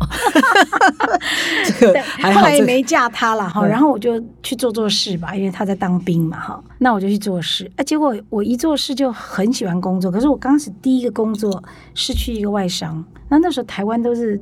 [1.80, 14.42] 这个还好，这个后来也没嫁他了哈，嗯然后我就去做做事吧，因为他在当兵嘛哈，那我就去做事，啊，结果我一做事就很喜欢工作，可是我刚开始第一个工作是去一个外商，那那时候台湾都是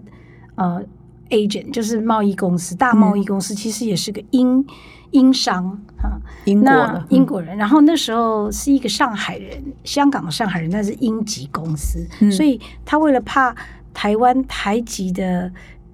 [0.56, 0.82] 呃
[1.30, 4.66] agent，就是贸易公司，大贸易公司，其实也是个英
[5.12, 12.32] 英商哈，英国英国人，然后那时候是一个上海人，香港的上海人，那是英籍公司，嗯。
[12.32, 13.56] 所以他为了怕
[13.94, 15.52] 台湾台籍的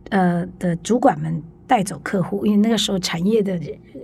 [0.10, 3.58] 呃的主管们带走客户，因为那个时候产业的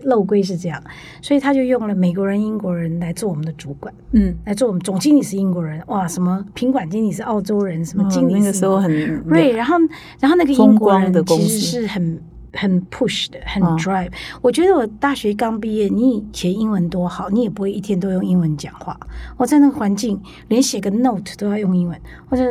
[0.04, 0.82] 漏规是这样，
[1.22, 8.90] 所以他就用了美国人、英国人来做我们的主管，嗯，来做我们总经理是英国人，哇，什么品管经理是澳洲人，什么哦经理是那个时候很
[9.28, 9.76] 对，然后
[10.20, 12.22] 然后那个英国人光的公其实司是很
[12.58, 14.12] 很 push 的，很哦 drive。
[14.42, 19.00] 我觉得我大学刚毕业，你以前英文多好，你也不会一天都用英文讲话。
[19.38, 22.44] 我在那个环境，连写个 note 都要用英文，或者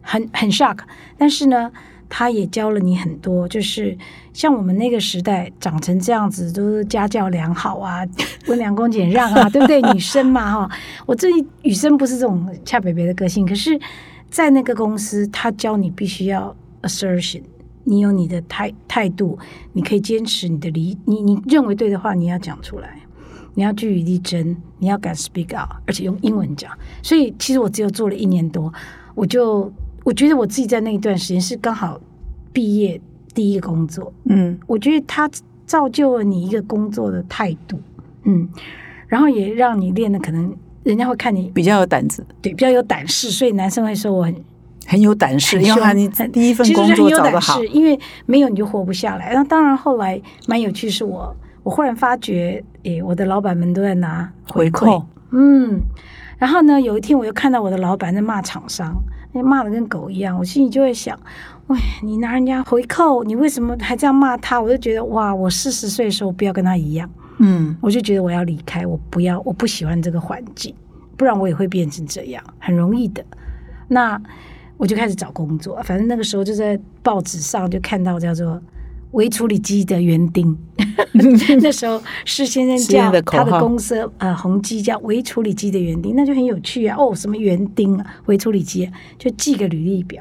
[0.00, 0.78] 很很 shock。
[1.16, 1.70] 但是呢，
[2.08, 3.96] 他也教了你很多，就是
[4.32, 8.04] 像我们那个时代长成这样子，都是家教良好啊，
[8.48, 9.80] 温良恭俭让啊，对不对？
[9.92, 11.28] 女生嘛，哈， 我这
[11.62, 13.78] 女生不是这种恰北北的个性，可是，
[14.28, 17.42] 在那个公司，他教你必须要 assertion。
[17.84, 19.38] 你有你的态态度，
[19.72, 23.00] 你可以坚持你的理，你你认为对的话，你要讲出来，
[23.54, 26.70] 你要据理力争，你要敢 speak out，而且用英文讲。
[27.02, 28.72] 所以其实我只有做了一年多，
[29.14, 29.72] 我就
[30.04, 32.00] 我觉得我自己在那一段时间是刚好
[32.52, 33.00] 毕业
[33.34, 34.58] 第一个工作，嗯。
[34.66, 35.30] 我觉得它
[35.66, 37.80] 造就了你一个工作的态度，
[38.24, 38.48] 嗯，
[39.06, 44.34] 然后也让你练的可能人家会看你比较有胆子，对比较有胆识，所以男生会说我很
[44.86, 49.32] 很有胆识，很因为他你第一份工作是很有胆找得好识，，因为没有你就活不下来。
[49.34, 55.80] 那当然后来蛮有趣，是我我忽然发觉，诶，我的老板们都在拿回扣，嗯，
[56.38, 58.94] 然后呢，有一天我又看到我的老板在骂厂商，
[59.32, 61.18] 那骂的跟狗一样，我心里就会想，
[61.68, 64.60] 喂，你拿人家回扣，你为什么还这样骂他？
[64.60, 70.74] 我就觉得哇，我四十岁的时候不要跟他一样，嗯我就觉得我要离开，我不要，我不喜欢这个环境，
[71.16, 73.24] 不然我也会变成这样，很容易的。
[73.88, 74.20] 那
[74.82, 78.60] 我就开始找工作，反正那个时候就在报纸上就看到叫做
[79.12, 80.58] 微处理机的园丁，
[81.62, 86.96] 那时候施先生叫他的公司呃宏基叫微处理机的园丁，那就很有趣啊。
[86.98, 90.20] 哦，什么园丁啊，微处理机、啊，就寄个履历表，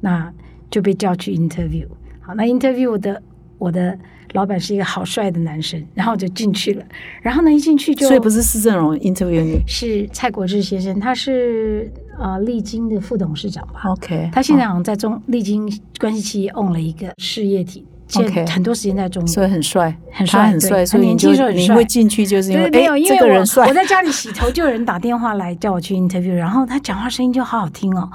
[0.00, 0.32] 那
[0.68, 1.86] 就被叫去 interview。
[2.18, 3.22] 好，那 interview 的
[3.56, 3.96] 我的
[4.32, 6.84] 老板是一个好帅的男生，然后我就进去了。
[7.20, 13.82] 然后呢，一进去就所以不是施正荣 interview 你是蔡国志先生，他是呃丽晶的副董事长吧。
[13.90, 19.26] ，OK，他现在好像在中丽晶关系企业 own 了一个事业体，OK 很多时间在中。
[19.26, 28.10] 所以很帅，很帅很帅，所以年轻时候很帅你会进去就是因为，没有，哎因为我这个人帅我，在家里洗头，就有人打电话来叫我去 interview，然后他讲话声音就好好听哦，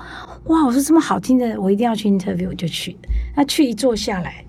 [0.45, 0.65] 哇！
[0.65, 2.95] 我说这么好听的，我一定要去 interview，我就去。
[3.35, 4.43] 那去一坐下来，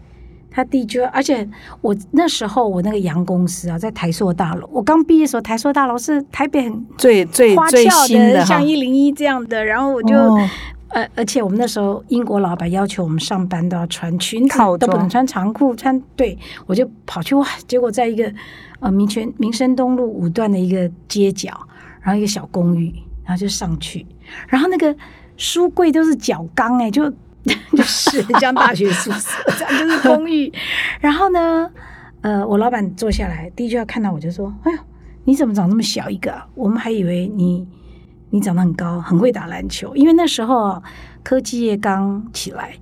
[0.58, 1.48] 他地就，而且
[1.80, 10.16] 我那时候我那个洋公司啊，在台塑大楼，我刚毕业的时候，台塑大楼是台北很最最最花俏新的像一零一这样的，然后我就。
[10.16, 10.48] 哦
[10.90, 18.32] 呃，而且我们那时候英国老板要求我们上班都要穿裙子，都不能穿长裤，穿对，我就跑去哇，结果在一个
[18.80, 21.50] 呃民权民生东路五段的一个街角，
[22.00, 22.90] 然后一个小公寓，
[23.22, 24.06] 然后就上去，
[24.48, 24.96] 然后那个
[25.36, 27.12] 书柜都是角钢哎、就
[27.72, 30.52] 就是很像大学宿舍，这样就是公寓。
[31.00, 31.70] 然后呢，
[32.20, 34.78] 呃，我老板坐下来，第一句话看到我就说：“哎呦，
[35.24, 36.46] 你怎么长这么小一个、啊？
[36.54, 37.66] 我们还以为你
[38.30, 39.94] 你长得很高，很会打篮球。
[39.96, 40.82] 因为那时候啊
[41.22, 42.74] 科技业刚起来，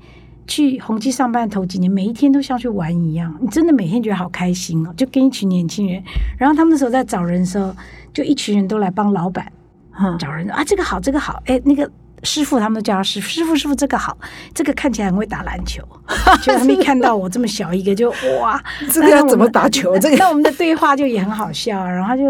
[0.47, 6.03] 去宏基上班头几年，每一天都像去玩一样，你真的每天觉得好开心哦，就跟一群年轻人。
[6.39, 7.75] 然后他们那时候在找人的时候，
[8.13, 9.53] 就一群人都来帮老板
[10.01, 11.91] 嗯找人啊，这个好，这个好，哎，那个
[12.27, 14.19] 师傅他们都叫他师傅，师傅师傅这个好，
[14.53, 15.83] 这个看起来很会打篮球。
[16.43, 19.97] 结果他们一看到我这么小一个，就哇， 这个要怎么打球？
[19.99, 22.25] 这个那我们的对话就也很好笑，然后他就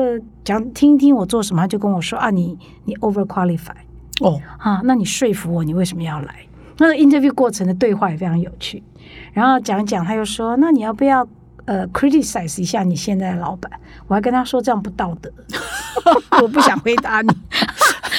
[0.45, 3.71] 讲听一听我做什么，他就跟我说啊，你你 over qualify
[4.21, 6.35] 哦，啊，那你说服我，你为什么要来？
[6.79, 8.83] 那个 interview 过程的对话也非常有趣，
[9.33, 11.27] 然后讲一讲，他又说，那你要不要
[11.65, 13.73] 呃 criticize 一下你现在的老板？
[14.07, 15.33] 我还跟他说这样不道德，
[16.42, 17.29] 我不想回答你。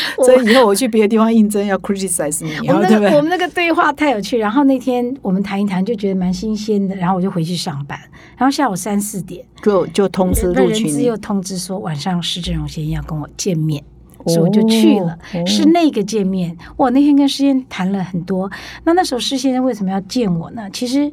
[0.23, 3.11] 所以以后我去别的地方应征要 criticize 你，然后我们那对不对？
[3.11, 7.99] 个我们那个对话太有趣，然后那天我们谈一谈，就觉得蛮新鲜的，然后我就回去上班，
[8.37, 13.83] 然后下午三四点，就就通知录取你又，通知说晚上施正荣先生要跟我见面。
[14.25, 15.17] 所以我就去了。
[15.35, 18.51] 哦是那个见面，我那天跟施先谈了很多。
[18.83, 20.69] 那那时候施先生为什么要见我呢？
[20.73, 21.09] 其实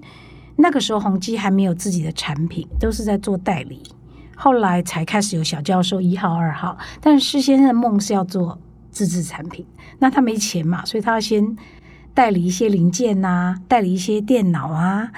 [0.56, 3.80] 那个时候宏基还没有自己的产品，都是在做代理。
[4.34, 8.58] 后来才开始有小教授一号、二号，但是施先生的梦是要做
[8.94, 9.66] 自制产品，
[9.98, 11.56] 那他没钱嘛，所以他要先
[12.14, 15.10] 代理一些零件呐、代理一些电脑啊。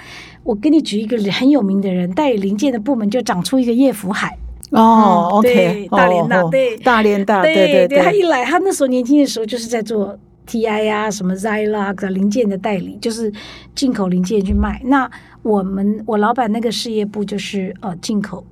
[0.42, 4.38] 我给你举一个很有名的人，代理零件的部门就长出一个叶福海，
[4.70, 13.30] 哦，OK，大连大对大连大，对对他一来，他那时候年轻的时候就是在做 TI 啊，什么 Zilog 的零件的代理，就是
[13.74, 14.80] 进口零件去卖。
[14.84, 15.10] 那
[15.42, 18.46] 我们我老板那个事业部就是呃进口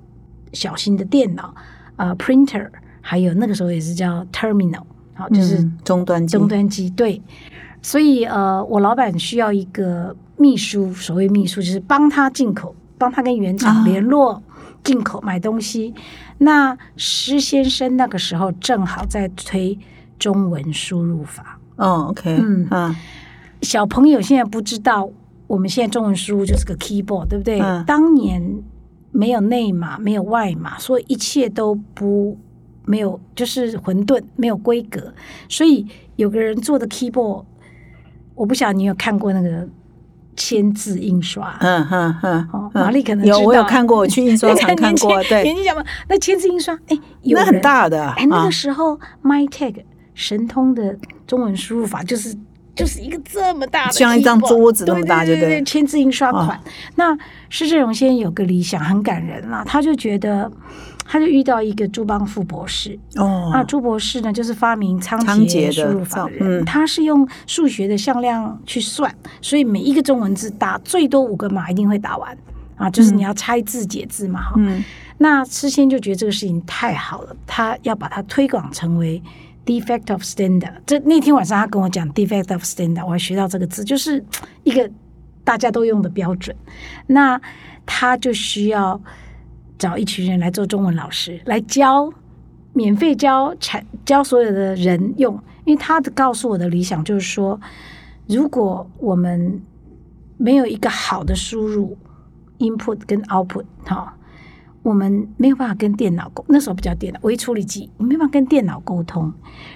[0.52, 1.54] 小型的电脑，
[1.96, 2.68] 呃 printer，
[3.00, 4.82] 还有那个时候也是叫 terminal，
[5.14, 7.22] 好，就是嗯终端机终端机对。
[7.80, 14.42] 所以呃，我老板需要一个秘书，所谓秘书就是帮他进口，帮他跟原厂啊联络、
[14.82, 15.94] 进口买东西。
[16.38, 19.78] 那施先生那个时候正好在推
[20.18, 22.96] 中文输入法，哦，OK，嗯嗯
[23.60, 25.08] 小朋友现在不知道，
[25.46, 27.60] 我们现在中文输入就是个 keyboard，对不对？
[27.60, 28.62] 嗯当年
[29.12, 32.38] 没有内码，没有外码，所以一切都不
[32.84, 35.12] 没有，就是混沌，没有规格。
[35.48, 37.44] 所以有个人做的 keyboard，
[38.34, 39.66] 我不晓得你有看过那个
[40.36, 41.56] 签字印刷。
[41.60, 49.82] 嗯哼哼玛丽可能有，我有看过，我去印刷 厂看过，对，年纪小嘛，那签字印刷，哎，有那很大的，哎，那啊个时候 MyTag
[50.14, 52.36] 神通的中文输入法就是
[52.74, 56.48] 就是一个这么大的像一张桌子那么大对对就对对签字印刷款。
[56.48, 56.64] 啊
[56.96, 57.16] 那
[57.48, 60.50] 施正荣先生有个理想很感人啦，他就觉得。
[61.04, 66.64] 他就遇到一个朱邦富博士，哦，那朱博士呢，就是发明仓仓颉输入法的人，嗯。
[66.64, 72.36] 他是用数学的向量去算，所以每一个中文字打最多五个码一定会打完。
[72.76, 74.82] 啊，就是你要拆字解字嘛，哈、嗯。
[75.18, 79.22] 那诗仙就觉得这个事情太好了，他要把它推广成为
[79.64, 80.72] defect of standard。
[80.84, 84.22] 这那天晚上他跟我讲 defect of standard，我还学到这个字，就是
[84.64, 84.90] 一个
[85.44, 86.54] 大家都用的标准。
[87.06, 87.40] 那
[87.86, 89.00] 他就需要
[89.78, 92.12] 找一群人来做中文老师，来教
[92.72, 97.60] 免费教产教所有的人用，因为他的告诉我的理想就是说，
[98.26, 99.60] 如果我们
[100.36, 101.96] 没有一个好的输入
[102.58, 104.16] input 跟 output 哈、
[104.82, 109.32] 我们没有办法跟电脑沟，那时候不叫电脑，微处理器，没办法跟电脑沟通。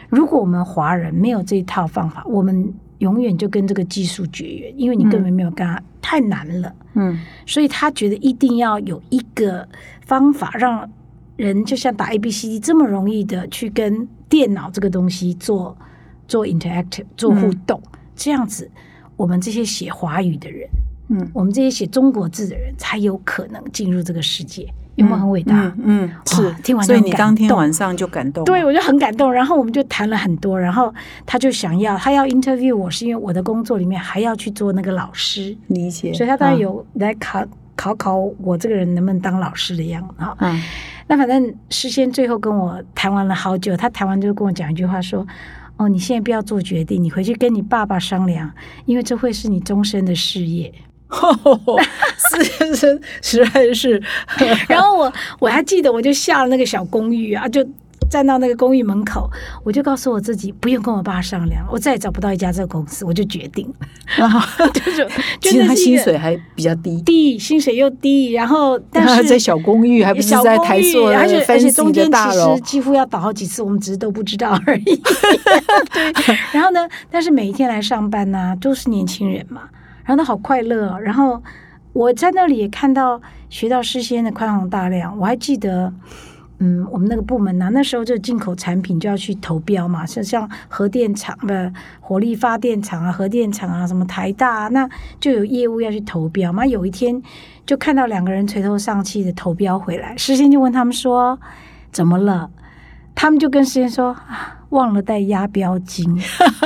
[0.08, 6.74] 如果我们华人没有这一套方法，我们永远就跟这个技术绝缘，因为你根本没有跟他，太难了。
[6.94, 7.18] 嗯。
[7.46, 9.68] 所以他觉得一定要有一个
[10.02, 10.90] 方法，让
[11.36, 15.76] 人就像打 A B C D 这么容易的去跟电脑这个东西做
[16.26, 17.80] 做 interactive 做互动，
[18.16, 18.70] 这样子
[19.16, 20.68] 我们这些写华语的人，
[21.08, 24.68] 嗯，我们这些写中国字的人，才有可能进入这个世界，
[24.98, 25.54] 有没有很伟大？
[25.54, 29.32] 嗯嗯，是，听完所以你当天晚上就感动了，对，我就很感动。
[29.32, 30.92] 然后我们就谈了很多，然后
[31.24, 37.44] 他就想要他要 interview 我，是因为我的工作里面还要去做那个老师，理解，所以他当然嗯有来考
[37.76, 40.36] 考考我这个人能不能当老师的样子哈。
[40.40, 40.60] 嗯
[41.10, 45.26] 那反正事先最后跟我谈完了好久，他谈完就跟我讲一句话说
[45.78, 48.50] ：“哦，你现在不要做决定，你回去跟你爸爸商量，
[48.84, 50.70] 因为这会是你终身的事业。
[51.10, 54.02] 是是实在是，”
[54.68, 57.66] 然后我我还记得，我就下了那个小公寓啊，就
[58.10, 59.28] 站到那个公寓门口，
[59.64, 63.70] 我就告诉我自己，不用跟我爸商量，我再也找不到一家这个公司，我就决定，
[64.16, 64.40] 然后
[64.72, 65.06] 就是
[65.40, 72.56] 其实他薪水还比较低，低，薪水又低，然后但他是 在小公寓，还不是在台塑而且而且中间其大楼。
[72.56, 74.82] 实，几乎要倒好几次，我们只是都不知道而已。
[74.84, 79.62] 对，然后呢，但是每一天来上班呢、都是年轻人嘛，
[80.08, 81.42] 然后他好快乐、然后
[81.92, 85.92] 我在那里也看到学到事先的宽宏大量，我还记得。
[86.60, 91.54] 嗯，我们那个部门呢、那时候就进口产品就要去投标嘛，像像核电厂不
[92.00, 94.88] 火力发电厂啊、核电厂啊，什么台大、啊，那
[95.20, 96.66] 就有业务要去投标嘛。
[96.66, 97.22] 有一天
[97.64, 101.38] 就看到两个人垂头丧气的投标回来，事先就问他们说
[101.92, 102.50] 怎么了，
[103.14, 106.06] 他们就跟事先说啊，忘了带押标金，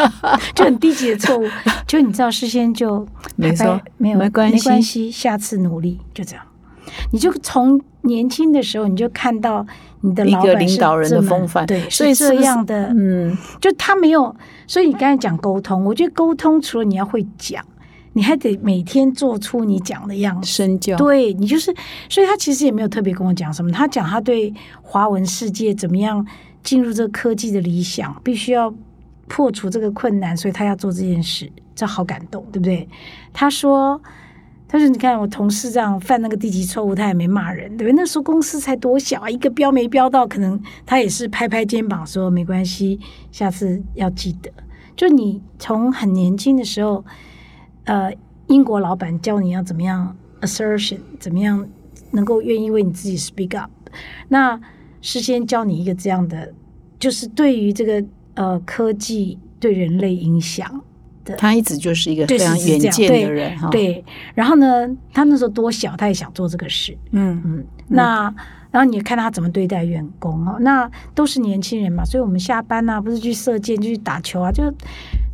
[0.55, 1.47] 就很低级的错误。
[1.87, 6.45] 就你知道，事先就没错没有没关系没关系，下次努力，就这样。
[7.13, 9.65] 你就从年轻的时候，你就看到
[10.01, 14.35] 你的一个领导人的风范对，所以是不是样的，嗯，就他没有，
[14.67, 17.65] 所以你刚才讲沟通，我觉得沟通除了你要会讲，
[18.15, 20.49] 你还得每天做出你讲的样子。
[20.49, 21.73] 身教，对你就是，
[22.11, 26.27] 所以他其实也没有特别跟我讲什么，他讲他对华文世界怎么样
[26.63, 28.75] 进入这个科技的理想，必须要
[29.29, 32.89] 破除这个困难，所以他要做这件事，这好感动，对不对？
[33.33, 34.01] 他说。
[34.69, 37.93] 他说你看我同事这样犯那个低级错误，他也没骂人，对不对？
[37.93, 42.99] 那时候公司才多小啊，一个标没标到，可能他也是拍拍肩膀说没关系，
[43.31, 44.51] 下次要记得。
[44.97, 47.05] 就你从很年轻的时候，
[47.85, 48.11] 呃，
[48.47, 51.69] 英国老板教你要怎么样 assertion，怎么样
[52.13, 53.71] 能够愿意为你自己 speak up，
[54.29, 54.59] 那
[55.03, 56.51] 事先教你一个这样的，
[56.99, 58.03] 就是对于这个
[58.35, 60.83] 呃科技对人类影响
[61.25, 61.37] 的。
[61.37, 63.69] 他一直就是一个非常远见的人哈。
[63.69, 64.03] 对，
[64.35, 66.97] 然后呢，他那时候多小，他也想做这个事。
[67.11, 68.35] 嗯嗯，那
[68.71, 74.71] 然后你看他怎么对待员工哦，那都是年轻人嘛，所以我们下班呐、不是去射箭，就去打球啊，就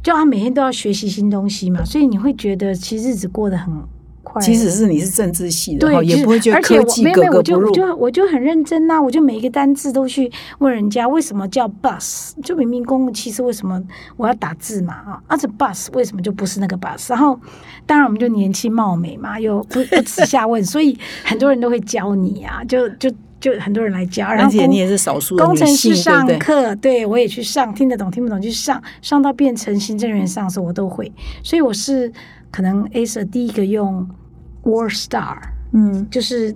[0.03, 3.73] 就他每天都要学习新东西嘛，所以你会觉得其实日子过得很
[4.41, 7.87] 即使是你是政治系的，对，也不会觉得而且我科技没有没有，我就我格格不入。
[7.89, 13.83] 就我就很认真呐、我就每一个单字都去问人家为什么叫 bus，就明明公共汽车为什么
[14.17, 17.11] 我要打字嘛啊，啊这 bus 为什么就不是那个 bus？
[17.11, 17.39] 然后
[17.87, 23.11] 当然我们就年轻貌美嘛，又不不耻下问，所以很多人都会教你啊，就就
[23.41, 26.27] 就很多人来教，然而且后你也是少数的工程，师上？
[26.39, 31.11] 课，对我也去上，听得懂听不懂去上，上到变成行政人员上的时候我都会，
[31.43, 32.13] 所以我是
[32.51, 34.09] 可能 Acer 第一个用
[34.69, 35.39] Word Star。
[35.73, 36.55] 嗯，就是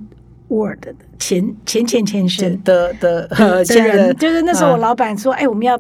[0.49, 5.79] Word 的前前前前身的的 的呃，现在人， 就是那时候我嗯老板说，哎、我们要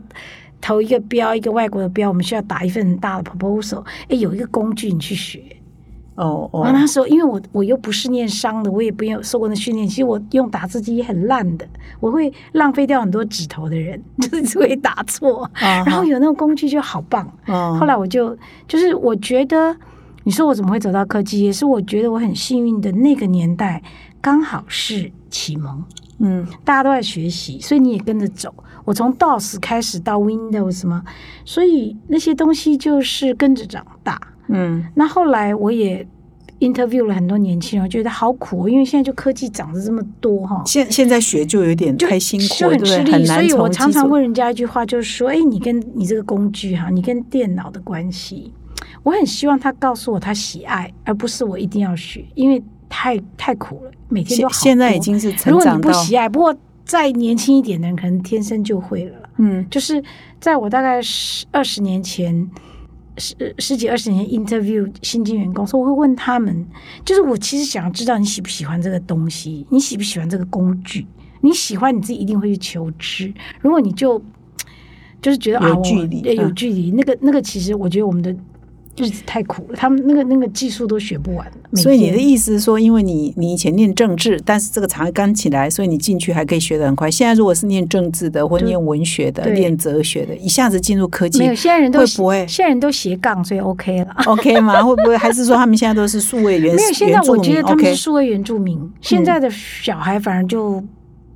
[0.60, 5.42] 投一个标，一个外国的标，我们需要打一份很大的 proposal，哎、有一个工具你去学。
[6.14, 11.66] 哦哦然后那时候因为我我又不是念商的，我也不用受过那训练，其实我用打字机也很烂的，
[12.00, 15.44] 我会浪费掉很多指头的人， 就是只会打错。
[15.54, 17.26] 啊然后有那个工具就好棒。
[17.46, 18.36] 哦后来我就
[18.68, 19.74] 就是我觉得，
[20.24, 21.52] 你说我怎么会走到科技也？
[21.52, 23.82] 是我觉得我很幸运的那个年代
[24.20, 25.82] 刚好是启蒙，
[26.18, 28.52] 嗯大家都在学习，所以你也跟着走。
[28.84, 31.02] 我从 DOS 开始到 Windows 什么，
[31.44, 34.20] 所以那些东西就是跟着长大。
[34.48, 36.06] 嗯那后来我也
[36.58, 40.62] interview 了很多年轻人，我觉得好苦哦，因为现在就科技涨得这么多哈。
[40.66, 42.70] 现现在学就有点就太辛苦就？
[42.70, 48.52] 很吃力，所以我常常问人家一句话，就是说，哎，你跟你这个工具哈，你跟电脑的关系，
[49.02, 59.18] 我很希望他告诉我他喜爱，而不是我一定要学，因为太太苦了，每天都好现现在已经是如果你成长不喜爱，不过再年轻一点的人可能天生就会了。
[59.38, 59.66] 嗯。
[59.70, 60.02] 就是
[60.40, 62.48] 在我大概十二十年前，
[63.18, 66.66] 十十几二十年 interview 新进员工，所以我会问他们，
[67.04, 71.06] 就是我其实想要知道你喜不喜欢这个东西，你喜不喜欢这个工具，
[71.40, 74.22] 你喜欢你自己一定会去求知，如果你就
[75.20, 76.54] 就是觉得啊，我有距离对有嗯。
[76.54, 78.34] 距离，那个那个其实我觉得我们的
[78.96, 81.50] 日子太苦了，他们那个那个技术都学不完。
[81.70, 87.10] 每所以你的意思是说，因为你你以前念政治，但是这个产业刚起来，所以你进去还可以学得很快。
[87.10, 94.14] 现在如果是念政治的，或就念文学的、念哲学的，一下子进入科技没有，现在人都会不会现在人都斜杠，所以 OK 了。
[94.26, 94.82] OK 吗？
[94.82, 100.82] 会不会还是说他们现在都是数位原没有，现在我觉得他们是数位原住民，现在的小孩反而就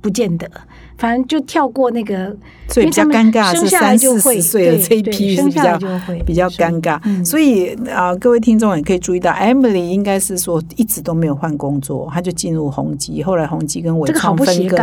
[0.07, 0.49] 不见得，
[0.97, 2.33] 反正就跳过那个，
[2.69, 5.77] 所以比较尴尬的是三四十岁的这一批是比较
[6.25, 6.97] 比较尴尬。
[7.03, 14.77] 嗯所以啊、各位听众也可以注意到，Emily 应该是说一直都没有换工作，她就进入宏基，后来宏基跟伟创分割。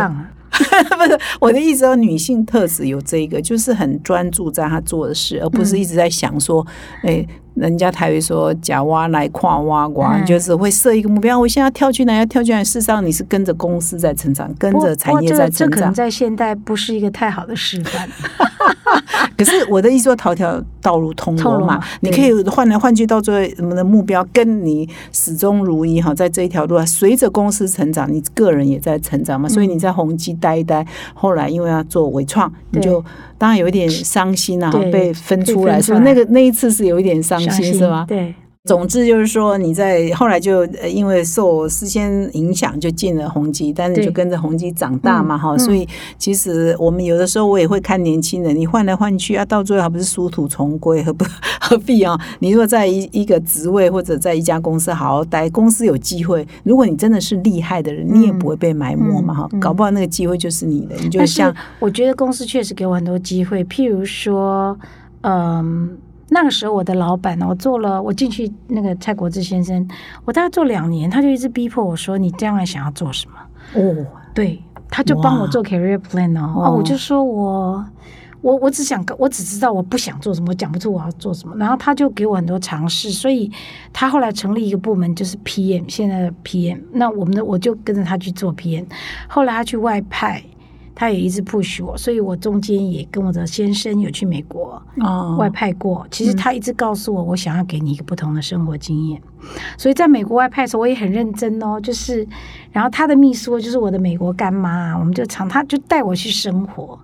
[0.55, 6.65] 不是我的意思说，女性特质有这个，就是很专注在她做的事，而不嗯是一直在想说，
[7.01, 7.25] 哎、
[7.55, 12.63] 人家台语说“假挖来跨挖瓜”，嗯就是会设一个目标，我现在要跳去哪，要跳去哪。
[12.63, 15.75] 事实上，你是跟着公司在成长，跟着产业在成长这。
[15.75, 18.07] 可能在现代不是一个太好的示范。
[19.37, 29.49] 可是我的意思说，条条道路通罗马你可以换来换去，到最后我们的目标跟你始终如一哈，在这一条路啊，随着公司成长，你个人也在成长嘛。
[29.49, 33.03] 所以你在宏基待一待，后来因为要做伟创，你就
[33.37, 38.05] 当然有一点伤心啊，被分出来，分出来所以那个那一次是有一点伤心，是吗？
[38.07, 38.33] 对，
[38.65, 45.87] 总之就是说，你在后来就呃因为受事先影响，就进了宏基，但是就跟着宏基长大嘛，哈、嗯所以
[46.17, 51.23] 其实我们有的时候我也会看年轻人，你换来换去啊，到最后还不是殊途同归，何不
[51.61, 52.19] 何必啊？
[52.39, 64.75] 你如果在一一个职位或者在一家公司好好待，公司有机会，如果你真的是厉害的人，你也不会被埋没嘛，哈、搞不好那个机会就是你的，你就但像是我觉得公司确实给我很多机会，譬如说，
[65.21, 65.97] 嗯。
[66.29, 69.87] 那个时候，我的老板呢，我做了，我进去那个蔡国志先生，
[70.25, 73.35] 我大概做两年，他就一直逼迫我说：“你将来想要做什么？”
[73.75, 77.85] 哦，对，他就帮我做 career plan 哦，我就说我
[78.41, 83.51] 我我只想我只知道我不想做什么，我讲不出我要做什么，然后他就给我很多尝试，所以
[83.93, 88.85] 他后来成立一个部门，就是 PM，现在的 PM，那我们的我就跟着他去做 PM，
[89.27, 90.43] 后来他去外派。
[90.95, 96.07] 他也一直 push 我，所以我中间也跟我的先生有去美国哦外派过。
[96.09, 99.21] 其实他一直告诉我，我想要给你一个不同的生活经验。
[99.77, 101.79] 所以在美国外派的时候，我也很认真哦。
[101.79, 102.25] 就是，
[102.71, 106.97] 然后他的秘书就是我的美国干妈，我们就常他就带我去生活，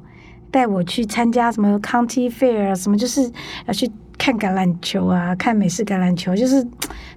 [0.49, 3.29] 带我去参加什么 county fair 啊，什么就是
[3.67, 3.91] 要去
[4.21, 6.63] 看橄榄球啊，看美式橄榄球，就是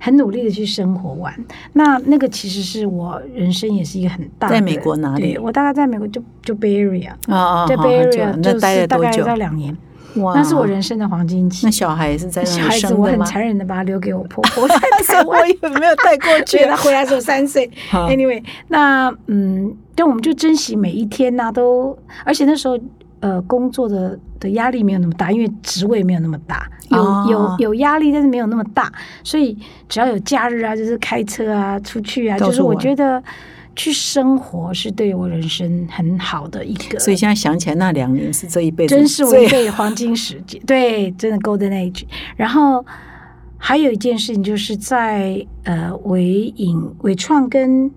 [0.01, 1.35] 很努力的去生活玩。
[1.75, 4.55] 那那个其实是我人生也是一个很大的。
[4.55, 9.27] 在美国哪里对我大概在美国就就 Bay Area，在啊啊好 Bay Area 就是大概了多久？
[9.27, 9.77] 要两年，
[10.17, 11.71] 哇那是我人生的黄金期那。
[11.71, 13.07] 小孩也是在那里 小孩子我？
[13.07, 14.75] 很残忍的把他留给我婆婆在
[15.07, 16.65] 台 我湾，有没有带过去 所以？
[16.65, 17.71] 他回来的时候三岁。
[17.93, 22.79] Anyway，那嗯，但我们就珍惜每一天呐、都而且那时候
[23.25, 29.57] 呃工作的的压力没有那么大，因为职位没有那么大，有、哦有有压力，但是没有那么大，所以
[29.89, 33.23] 只要有假日啊，就是开车啊出去啊，就是我觉得
[33.75, 36.99] 去生活是对我人生很好的一个。
[36.99, 42.05] 所以现在想起来，那两年是这一辈子真是我最一辈黄金时间，对，真的 golden age。
[42.37, 42.85] 然后
[43.57, 47.91] 还有一件事情，就是在呃伟影伟创跟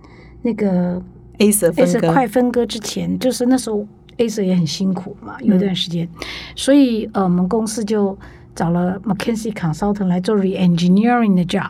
[0.43, 1.03] 那个
[1.39, 3.86] A 色 A 分 s 割快分割之前，就是那时候
[4.18, 6.07] A s 也很辛苦嘛，有一段时间，
[6.55, 8.18] 所以呃我们公司就
[8.55, 11.70] 找了 McKinsey Consultant 来做 re-engineering 的 job。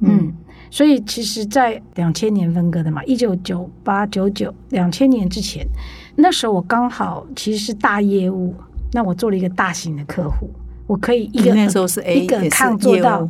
[0.00, 0.32] 嗯，
[0.70, 5.66] 所以其实，在两千年分割的嘛，一九九八九九两千年之前，
[6.16, 8.54] 那时候我刚好其实是大业务，
[8.92, 10.50] 那我做了一个大型的客户，
[10.86, 13.28] 我可以一个那时候是 A 一个抗做到。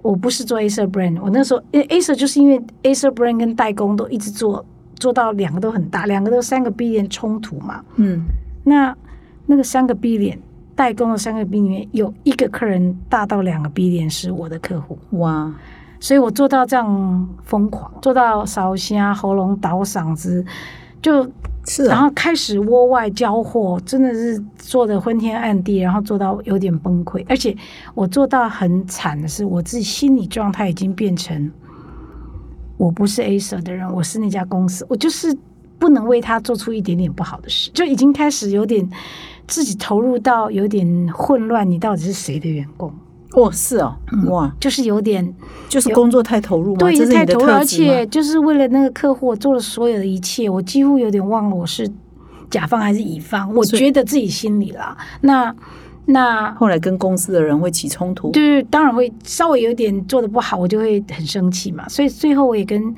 [0.00, 4.64] 我不是做 Acer brand，我那时候因为 Acer 就是因为 Acer brand 跟代工都一直做，
[4.98, 7.82] 做到两个都很大，两个都三个 B 点冲突嘛。
[7.96, 8.22] 嗯，
[8.64, 8.94] 那
[9.46, 10.38] 那个三个 B 点
[10.74, 15.52] 代工的三个 B 里面有一个客人大到两个 B 点是我的客户，哇，
[15.98, 20.44] 所以我做到这样疯狂，做到烧声、喉咙倒嗓子，
[21.00, 21.28] 就
[21.66, 27.24] 是然啊，后开始窝外交货，真的是做的昏天暗地，然后做到有点崩溃。
[27.28, 27.56] 而且
[27.94, 31.50] 我做到很惨的是，我自己心理状态已经变成
[32.78, 35.36] 我不是 Acer 的人，我是那家公司，我就是
[35.78, 38.88] 不能为他做出一点点不好的事，就已经开始有点
[39.46, 42.90] 自己投入到有点混乱，你到底是谁的员工？
[43.32, 43.94] 哦，是哦，
[44.28, 45.34] 哇，就是有点
[45.68, 46.78] 就是工作太投入吗？
[46.78, 51.86] 对，太投入，而且就是为了那个客户，我做了所有的一切，我几乎有点忘了我是
[52.48, 54.96] 甲方还是乙方，我觉得自己心里啦。
[55.20, 55.54] 那
[56.10, 61.86] 那后来跟公司的人会起冲突，对，当然会稍微有点做的不好，我就会很生气嘛。
[61.88, 62.94] 所以最后我也跟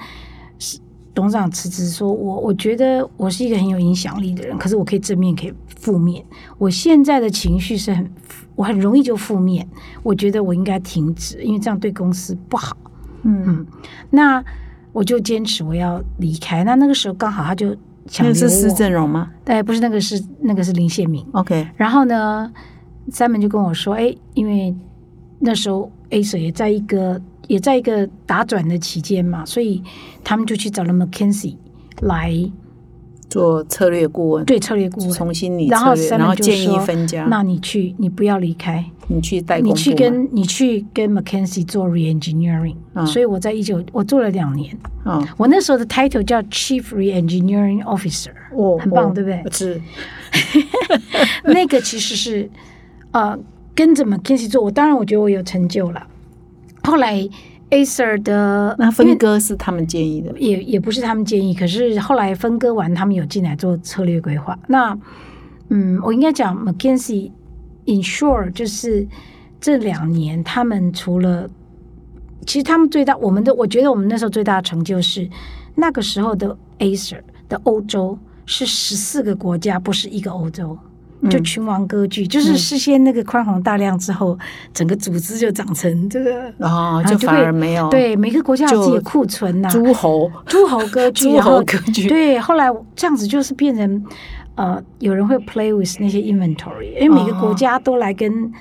[1.13, 6.25] 董事长辞职，说我我觉得我是一个很有影响力的人，可是我可以正面，可以负面。
[6.57, 8.09] 我现在的情绪是很，
[8.55, 9.69] 我很容易就负面。
[10.05, 12.77] 我觉得我应该停止，因为这样对公司不好。
[13.23, 13.67] 嗯，
[14.11, 14.43] 那
[14.93, 16.63] 我就坚持我要离开。
[16.63, 21.27] 那那个时候刚好他就想留那个是施，正荣吗哎，不是那个是那个是林宪明。
[21.33, 22.51] ？OK，然后呢，
[23.11, 24.75] 三门就跟我说，哎，因为
[25.39, 29.83] 那时候 A 社也在一个也在一个打转的期间嘛，所以
[30.23, 31.57] 他们就去找了 McKinsey
[32.03, 32.33] 来
[33.29, 35.11] 做策略顾问，对策略顾问。
[35.13, 43.07] 重新理然后策略然后建议说分家，那你去，你不要离开，你去代工你去跟你去跟 McKinsey 做 re-engineering、嗯。
[43.07, 49.45] 所以我在一九我做了两年，嗯，我那时候的 title 叫 Chief Re-engineering Officer，哦很棒哦对不对？
[49.53, 49.81] 是，
[51.47, 52.51] 那个其实是
[53.13, 53.39] 呃
[53.75, 56.07] 跟着 McKinsey 做，我当然我觉得我有成就了。
[56.83, 57.29] 后来
[57.71, 64.59] Acer 的那分割是他们建议的，也也不是他们建议，可是后来分割完，他们有进来做策略规划。
[64.67, 64.99] 那
[65.69, 67.31] 嗯，我应该讲 McKinsey
[67.87, 69.07] Insure 就是
[69.61, 71.49] 这两年他们除了，
[72.45, 75.29] 其实他们最大，我们的我觉得我们那时候最大的成就是
[75.77, 80.77] 那个时候的 Acer 的欧洲是十四个国家，不是一个欧洲。
[81.29, 81.45] 就嗯。
[81.45, 84.39] 群王割据，就是事先那个宽宏大量之后，
[84.73, 94.05] 整个组织就长成这个，然后就会而没有对每个国家有自己的库存呐、诸侯，诸侯割据， 诸侯割据，对，后来这样子就是变成
[94.55, 98.53] 呃，有人会 play with 那些 inventory，因为每个国家都来跟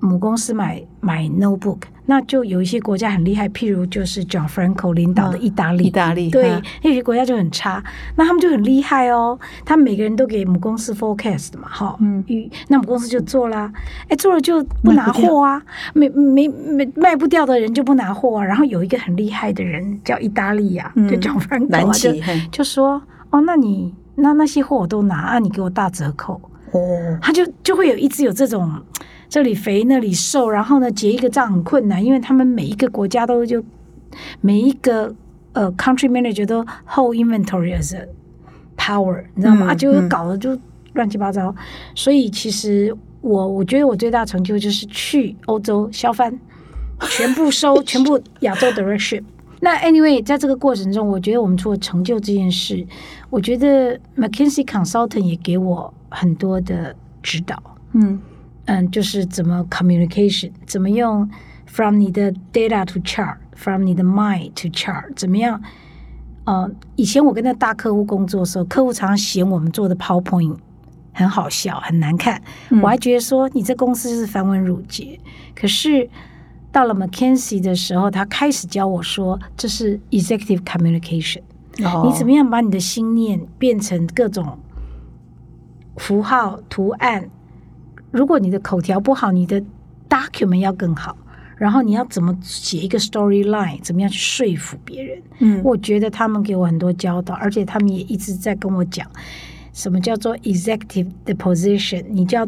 [0.00, 5.84] 母公司买买 notebook，那就有一些国家很厉害，譬如就是 John Franco 领导的嗯意大利。
[5.84, 7.82] 意大利对嗯，那有些国家就很差，
[8.14, 9.38] 那他们就很厉害哦。
[9.64, 12.22] 他们每个人都给母公司 forecast 嘛，哈，嗯。
[12.28, 13.72] 嗯，那母公司就做啦，
[14.08, 15.62] 哎，做了就不拿货啊，
[15.94, 18.44] 没没没卖不掉的人就不拿货啊。
[18.44, 22.40] 然后有一个很厉害的人叫意大利呀、嗯就 John Franco 南啊，就极，嘿。
[22.52, 26.40] 就说哦，那你那那些货我都拿啊，你给我大折扣，
[26.72, 28.70] 哦，他就就会有一直有这种
[29.28, 33.62] 这里肥那里瘦，然后呢结一个账很困难，因为他们每一个国家都就
[34.40, 35.14] 每一个
[35.52, 38.08] 呃 country manager 都 hold inventory as a
[38.76, 39.66] power，你知道吗？
[39.66, 40.58] 嗯啊，就嗯搞得就
[40.94, 41.54] 乱七八糟。
[41.94, 46.38] 所以其实我我觉得我最大成就就是去欧洲削藩，
[47.00, 49.22] 全部收， 全部亚洲 direction。
[49.60, 52.86] 那 anyway，在这个过程中，我觉得我们除了成就这件事，
[53.30, 57.60] 我觉得 McKinsey Consultant 也给我很多的指导。
[57.94, 58.20] 嗯
[58.66, 61.28] 嗯，就是怎么 communication，怎么用
[61.66, 65.60] from 你的 data to chart，from 你的 mind to chart，怎么样？
[66.44, 70.56] 呃，以前我跟那大客户工作的时候，客户常常嫌我们做的 PowerPoint
[71.12, 72.40] 很好笑、很难看，
[72.70, 75.18] 嗯我还觉得说你这公司是繁文缛节。
[75.54, 76.08] 可是
[76.70, 81.40] 到了 McKinsey 的时候，他开始教我说，这是 executive communication。
[81.84, 84.58] 哦你怎么样把你的心念变成各种
[85.96, 87.28] 符号、图案？
[88.16, 89.62] 如果你的口条不好，你的
[90.08, 91.16] document 要更好。
[91.58, 95.22] 然后你要怎么写一个 storyline，怎么样去说服别人？
[95.38, 99.08] 嗯我觉得他们给我很多教导，而且他们也一直在跟我讲，
[99.72, 102.46] 什么叫做 executive 的 position，你就要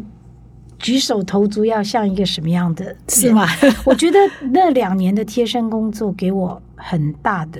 [0.77, 3.47] 举手投足要像一个什么样的人是吗？
[3.83, 4.19] 我觉得
[4.51, 7.59] 那两年的贴身工作给我很大的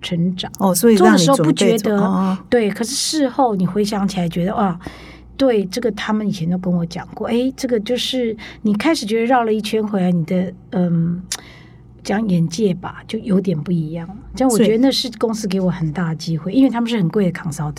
[0.00, 0.48] 成长。
[0.60, 4.78] 哦，所以做的时候不觉得对，可是事后你回想起来，觉得哇，
[5.36, 11.22] 对这个他们以前都跟我讲过，哎，这个就是你开始觉得绕了一圈回来，你的嗯。
[12.06, 14.06] 讲眼界吧，就有点不一样。
[14.36, 17.76] 这样我觉得那是公司给我很大的机会，因为他们是很贵的 consultant。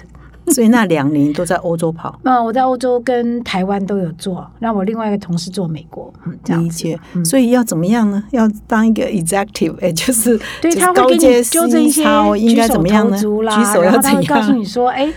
[0.47, 6.99] 所以那两年都在欧洲跑， 嗯我在欧洲跟台湾都有做，让我另外一个同事做美国，嗯，这样子理解。
[7.23, 8.23] 所以要怎么样呢？
[8.31, 12.01] 要当一个 executive，哎，就是对，他会给你纠正一些
[12.35, 13.15] 应举手该怎么样呢？
[13.15, 14.53] 投足啦，然后他会告诉？
[14.53, 15.07] 你说，哎，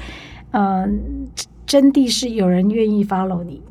[0.51, 0.87] 呃，
[1.69, 3.63] 真谛是有人愿意 follow 你。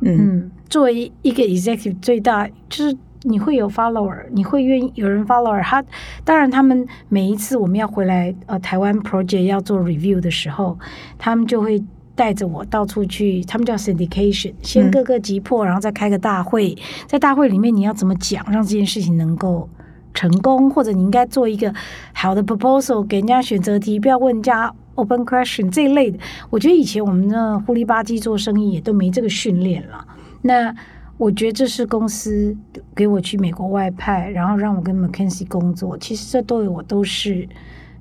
[0.00, 5.62] 嗯嗯，作为一个 executive，最大就是你会有 follower，你会愿意有人 follower。
[5.62, 5.84] 他
[6.24, 10.78] 当然，他们每一次我们要回来呃台湾 project 要做 review 的时候，
[11.18, 11.84] 他们就会。
[12.18, 16.76] 带着我到处去，他们叫 syndication，先嗯各个击破，然后再开个大会。
[17.06, 19.68] 在大会里面，你要怎么讲，让这件事情能够
[20.12, 21.72] 成功，或者你应该做一个
[22.12, 26.18] 好的 proposal 给人家选择题，不要问人家 open question 这一类的。
[26.50, 30.06] 我觉得以前我们的糊里吧唧做生意也都没这个训练了。
[30.42, 30.74] 那
[31.16, 32.56] 我觉得这是公司
[32.94, 35.96] 给我去美国外派，然后让我跟 McKinsey 工作。
[35.98, 37.48] 其实这都有我都是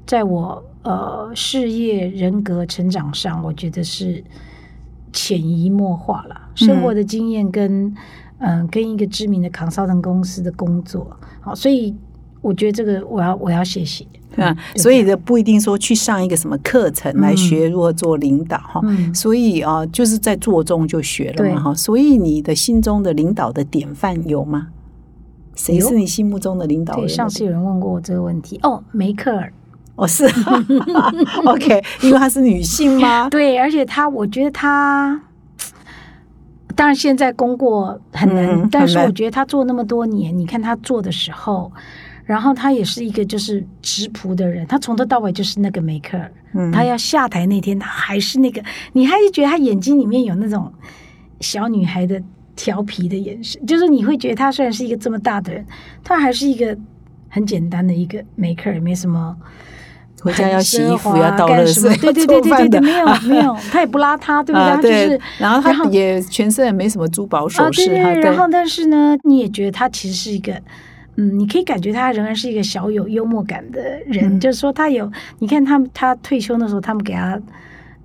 [0.05, 4.23] 在我呃事业人格成长上，我觉得是
[5.11, 6.41] 潜移默化了。
[6.53, 7.87] 生活的经验跟
[8.39, 11.95] 嗯、呃跟一个知名的 consultant 公司的工作，好，所以
[12.47, 14.05] 我觉得这个我要我要谢谢。
[14.37, 21.73] 啊，所以的不一定说去上一个什么课程来学如何做领导哈，嗯所以啊，就是在做中就学了嘛哈。
[21.73, 24.67] 所以你的心中的领导的典范有吗？
[25.55, 27.09] 谁是你心目中的领导对，人？
[27.09, 29.51] 上次有人问过我这个问题哦，梅克尔。
[29.95, 30.25] 哦是，
[31.45, 33.27] OK，因为她是女性吗？
[33.31, 35.19] 对，而且她，我觉得她，
[36.75, 41.71] 当然现在功过很难，嗯但是我觉得她做那么多年，你看她做的时候，
[42.27, 48.61] 然后他也是一个就是直朴的人，他从头到尾就是那个梅克尔，嗯他要下台那天，他还是那个，
[48.93, 50.71] 你还是觉得他眼睛里面有那种
[51.39, 52.21] 小女孩的
[52.55, 55.65] 调皮的眼神，就是你会觉得他虽然是一个这么大的人，
[56.03, 56.77] 他还是一个
[57.29, 59.35] 很简单的一个梅克尔，没什么。
[60.19, 64.59] 回家要洗衣服，要倒垃干什么， 对对对对对没有没有，他也不邋遢，对不对？
[64.59, 70.59] 啊，他就是，然后他也全身也没什么珠宝啊，首饰，对对对，对然后但是呢，你也觉得他其实是一个，
[71.19, 77.41] 嗯，你可以感觉他仍然是一个小有幽默感的人，嗯就是说他有，你看他们他退休的时候，他们给他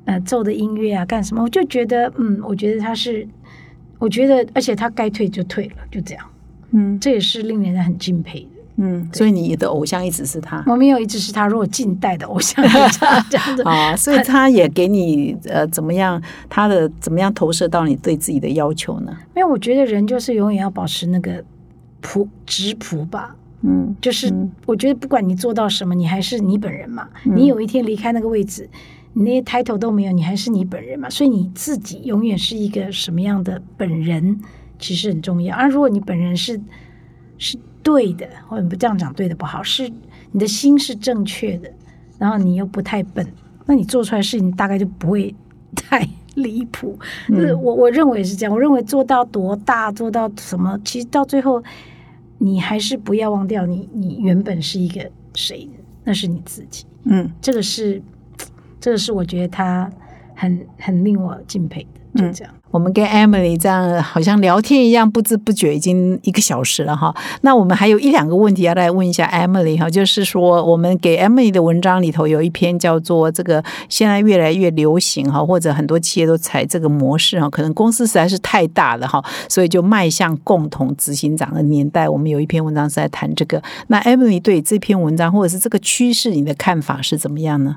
[0.07, 3.27] 呃奏的音乐啊，干什么，我就觉得，嗯，我觉得他是，
[3.99, 6.25] 我觉得，而且他该退就退了，就这样，
[6.73, 8.47] 嗯这也是令人很敬佩的。
[8.77, 10.65] 嗯，所以你的偶像一直是他。
[10.67, 19.15] 我没有一直是他，如果近代的偶像是这样 这样子，啊，所以他也给你呃怎么样，他的怎么样投射到你对自己的要求呢？
[19.37, 21.45] 因为我觉得人就是永远要保持那个
[22.03, 27.09] 朴直朴吧，嗯就是嗯我觉得不管你做到什么，你还是你本人嘛。
[27.25, 28.69] 嗯你有一天离开那个位置，
[29.15, 31.09] 你那些 title 都没有，你还是你本人嘛。
[31.09, 34.39] 所以你自己永远是一个什么样的本人，
[34.79, 35.57] 其实很重要。
[35.57, 36.61] 而如果你本人是
[37.39, 39.91] 是对的，或者不这样讲对的不好，是
[40.33, 41.71] 你的心是正确的，
[42.19, 43.27] 然后你又不太笨，
[43.67, 45.35] 那你做出来的事情大概就不会
[45.75, 46.99] 太离谱。
[47.29, 51.63] 就是我我认为是这样，我认为做到多大，做到什么，其实到最后，
[52.45, 55.69] 你还是不要忘掉你你原本是一个谁，
[56.03, 56.85] 那是你自己。
[57.05, 58.03] 嗯这个是
[58.81, 59.89] 这个是我觉得他
[60.35, 62.53] 很很令我敬佩的，就这样。
[62.73, 67.15] 我们跟 Emily 这样好像聊天一样，不知不觉已经一个小时了哈。
[67.43, 83.63] 那我们还有一两个问题要来问一下 Emily 哈，就是说我们给 Emily 的文章里头有一篇叫做“这个现在越来越流行哈，或者很多企业都采这个模式哈，可能公司实在是太大了哈，所以就迈向共同执行长的年代。”我们有一篇文章是在谈这个。
[83.89, 87.77] 那 Emily 对这篇文章或者是这个趋势，你的看法是怎么样呢？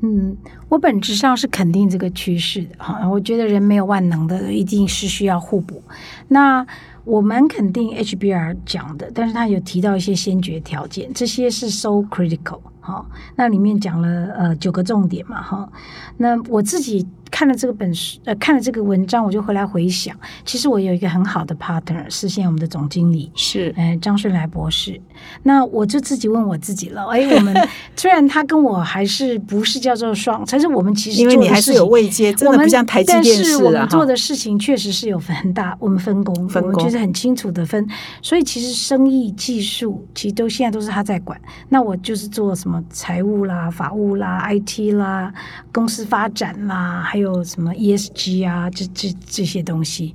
[0.00, 0.36] 嗯，
[0.68, 3.08] 我本质上是肯定这个趋势的哈。
[3.08, 5.82] 我觉得人没有万能的，一定是需要互补。
[6.28, 6.66] 那
[7.04, 13.04] 我蛮肯定 HBR 讲的，但是他有提到一些先决条件，这些是 so critical 哈。
[13.36, 15.68] 那里面讲了呃九个重点嘛哈。
[16.16, 17.06] 那我自己。
[17.30, 25.00] 看了这个本书，呃，看了这个文章，我就回来回想，其实我有一个很好的 partner，是现在我们的总经理，是，呃，张顺来博士。
[25.42, 27.52] 那我就自己问我自己了，哎，我们
[27.96, 37.86] 虽然他跟我还是不是叫做双，但是我们其实因为你还是有位阶，真的不像台积电是我们做的事情确实是有很大，我们分工，分工就是很清楚的分，
[38.22, 45.32] 所以其实生意技术其实都现在都是他在管，那我就是做什么财务啦、法务啦、IT 啦、
[45.72, 47.34] 公司发展啦，还有。
[47.44, 50.14] 什么 ESG 啊，这这这些东西，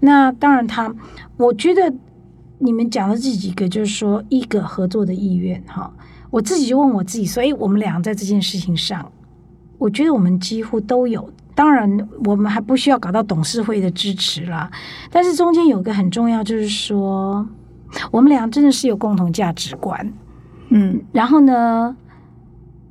[0.00, 0.92] 那当然他，
[1.36, 1.92] 我觉得
[2.58, 5.92] 你们讲的这几个，就是说一个合作的意愿哈。
[6.30, 9.10] 我自己就问我自己，所以我们俩在这件事情上，
[9.78, 11.30] 我觉得我们几乎都有。
[11.54, 14.70] 当然，我们还不需要搞到董事会的支持啦。
[15.10, 17.46] 但是中间有个很重要，就是说
[18.10, 20.12] 我们俩真的是有共同价值观，
[20.70, 21.96] 嗯，然后呢，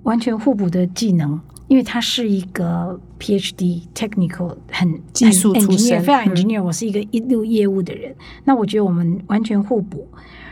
[0.04, 1.40] 完全互补的技能。
[1.70, 6.62] 因为他是一个 PhD technical 很技术出身，非常 engineer。
[6.62, 10.08] 我是一个一路业务的人，那我觉得我们完全互补。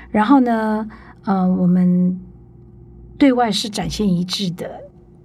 [0.10, 0.90] 然后呢，
[1.26, 2.20] 呃，我们
[3.20, 4.72] 对外是展现一致的。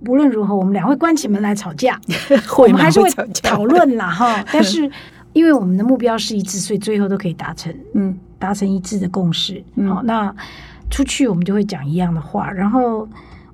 [0.06, 2.00] 无论如何，我们俩会关起门来吵架，
[2.58, 3.08] 我们还是会
[3.42, 4.44] 讨论啦哈。
[4.52, 4.90] 但是
[5.32, 9.62] 因为我们的目标是一致，所以最后都可以达成，嗯，达成一致的共识。
[9.88, 10.34] 好，那
[10.90, 13.08] 出去我们就会讲一样的话，然后。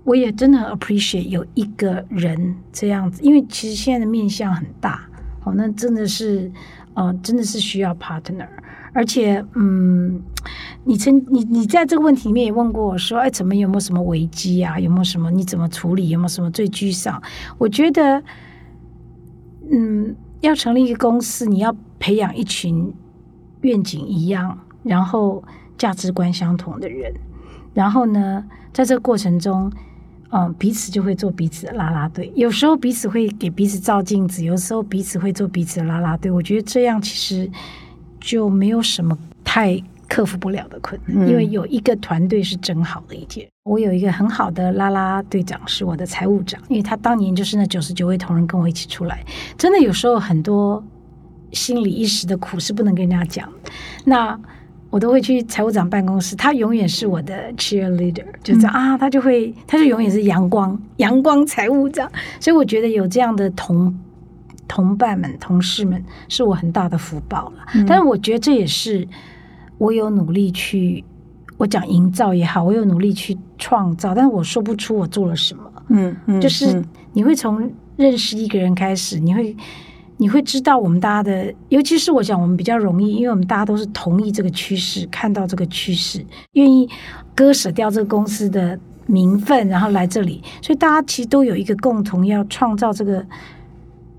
[0.04, 5.00] 我也真的很 appreciate 有一个人这样子，因为其实现在的面向很大，
[5.44, 6.50] 哦，那真的是，
[6.94, 8.48] 呃，真的是需要 partner，
[8.92, 10.22] 而且，嗯，
[10.84, 14.78] 你曾你你在这个问题里面也问过我说，哎，怎么有没有什么危机啊？
[14.78, 16.08] 有没有什么你怎么处理？
[16.08, 17.22] 有没有什么最沮丧？
[17.58, 18.22] 我觉得，
[19.70, 22.92] 嗯，要成立一个公司，你要培养一群
[23.62, 25.42] 愿景一样，然后
[25.78, 27.14] 价值观相同的人，
[27.74, 29.72] 然后呢，在这个过程中。
[30.34, 32.32] 嗯，彼此就会做彼此的拉拉队。
[32.34, 36.30] 有时候彼此会给彼此照镜子，有时候彼此会做彼此的拉拉队。
[36.30, 37.50] 我觉得这样其实
[38.22, 43.46] 就没有什么太克服不了的困难，因为有一个团队是真好的一件。
[43.64, 49.24] 我有一个很好的拉拉队长，是我的财务长，因为他当年就是那九十九位同仁跟我一起出来。
[49.56, 50.82] 真的有时候很多
[51.52, 53.48] 心里一时的苦是不能跟人家讲。
[54.04, 54.38] 那
[54.90, 62.10] 我都会去财务长办公室，他永远是我的 cheerleader，就这样啊，他就会，他就永远是阳光，阳光财务长。
[62.40, 63.98] 所以我觉得有这样的同
[64.72, 67.84] 同伴们、同事们，是我很大的福报了。
[67.86, 69.06] 但是我觉得这也是
[69.76, 71.04] 我有努力去，
[71.58, 75.62] 我讲营造也好，我有努力去创造，但是我说不出我做了什么。
[75.88, 79.54] 嗯嗯，就是你会从认识一个人开始，你会。
[80.18, 86.88] 你会知道我们大家的，尤其是我想我们比较容易，因为我们大家都是同意这个趋势，看到这个趋势，愿意
[87.34, 93.24] 割舍掉这个公司的名分，然后来这里，所以大家其实都有一个共同要创造这个。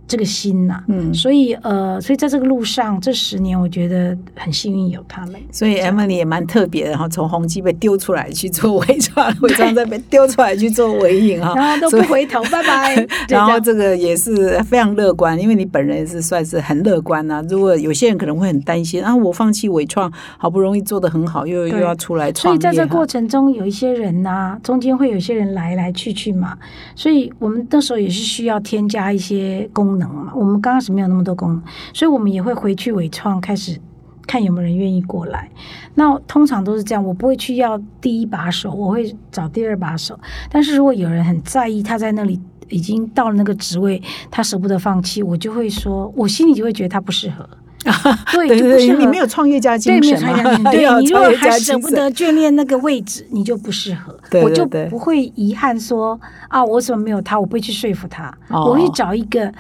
[0.06, 5.36] 这个心呐，嗯，所以呃，所以在这个路上，这十年我觉得很幸运有他们。
[5.50, 13.08] 所以 Emily 也蛮特别的哈，从宏基被丢出来去做伪装，伪装再被丢出来去做伪影哈，然后都不回头，拜拜。
[13.30, 17.42] 然后这个也是非常乐观，因为你本人是算是很乐观呐。
[17.48, 22.60] 如果有些人可能会很担心啊，我放弃伪创，好不容易做的很好，又又要出来创业。
[22.60, 26.58] 所以在这过程中，有一些人呐，中间会有些人来来去去嘛，
[26.94, 29.93] 所以我们那时候也是需要添加一些功。
[29.94, 31.62] 功能嘛，我们刚开始没有那么多功能，
[31.94, 33.80] 所以我们也会回去伟创开始
[34.26, 35.50] 看有没有人愿意过来。
[35.96, 40.20] 那通常都是这样，我不会去要第一把手，我会找第二把手。
[40.50, 42.40] 但是如果有人很在意，他在那里
[42.70, 47.48] 已经到了那个职位，他舍不得放弃，我就会说，我心里就会觉得他不适合。
[48.32, 50.72] 对对对，你没有创业家精神嘛？
[50.72, 54.18] 对， 你如果还舍不得眷恋那个位置，你就不适合。
[54.42, 56.18] 我就不会遗憾说
[56.48, 57.38] 啊，我怎么没有他？
[57.38, 59.54] 我不会去说服他，我会找一个。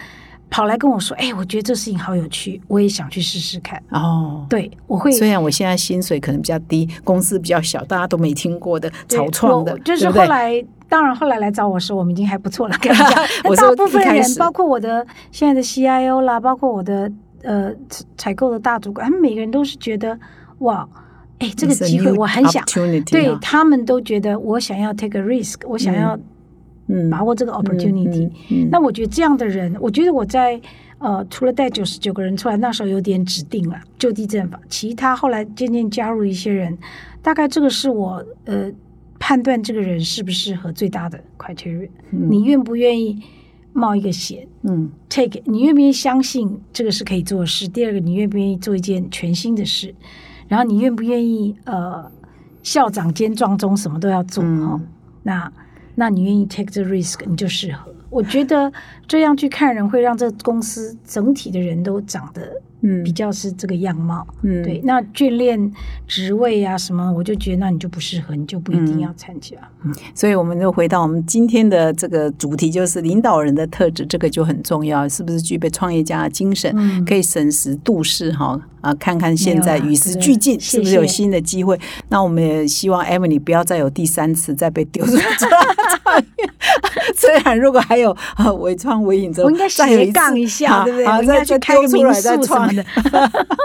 [0.54, 5.12] 跑来跟我说：“哎，我觉得这事情好有趣，我也想去试试看。”哦，对，我会。
[5.12, 10.64] 虽然我现在薪水可能比较低，公司比较小，大家都没听过的草创的，就是后来。
[10.90, 12.78] 当然后来来找我时，我们已经还不错了。
[12.80, 13.10] 跟你讲，
[13.46, 20.16] 我那说大部分人，包括我的现在的 CIO 啦，包括我的呃采采购的大主管，他们每个人都是觉得
[20.60, 20.88] 哇，
[21.40, 22.64] 哎，这个机会我很想，
[23.10, 26.16] 对啊他们都觉得我想要 take a risk，我想要
[26.88, 28.28] 嗯把握这个 opportunity。
[28.28, 30.60] 嗯嗯那我觉得这样的人，我觉得我在
[31.00, 36.78] 呃，除了带九十九个人出来，那时候有点指定了就地正法，其他后来渐渐加入一些人，
[37.22, 38.72] 大概这个是我呃
[39.20, 41.90] 判断这个人适不适合最大的 criteria。
[42.10, 43.22] 你愿不愿意
[43.74, 47.68] 冒一个险嗯？take，it，你愿不愿意相信这个是可以做的事？
[47.68, 49.94] 第二个，你愿不愿意做一件全新的事？
[50.48, 52.10] 然后你愿不愿意呃
[52.62, 54.82] 校长兼撞钟什么都要做哈、嗯哦？
[55.24, 55.52] 那
[55.96, 57.94] 那你愿意 take the risk，你就适合。
[58.10, 58.72] 我觉得
[59.08, 64.26] 这样去看人，会让这公司整体的人都长得嗯比较是这个样貌。
[64.44, 65.72] 嗯对，那训练
[66.08, 69.58] 职位啊什么，我就觉得那你就不适合，你就不一定要参加。
[69.84, 81.78] 嗯所以我们就回到我们今天的这个主题，就是领导人的特质，这个就很重要，是不是具备创业家的精神，嗯可以审时度势哈啊，看看现在与时俱进，谢是不是有新的机会？
[82.10, 85.14] 那我们也希望 Emily 不要再有第三次再被丢出。
[87.16, 91.06] 虽然如果还有啊伟创伟影我应该斜杠一下，好对不对？
[91.08, 92.84] 好再再去开个民丢出来再创宿什么的。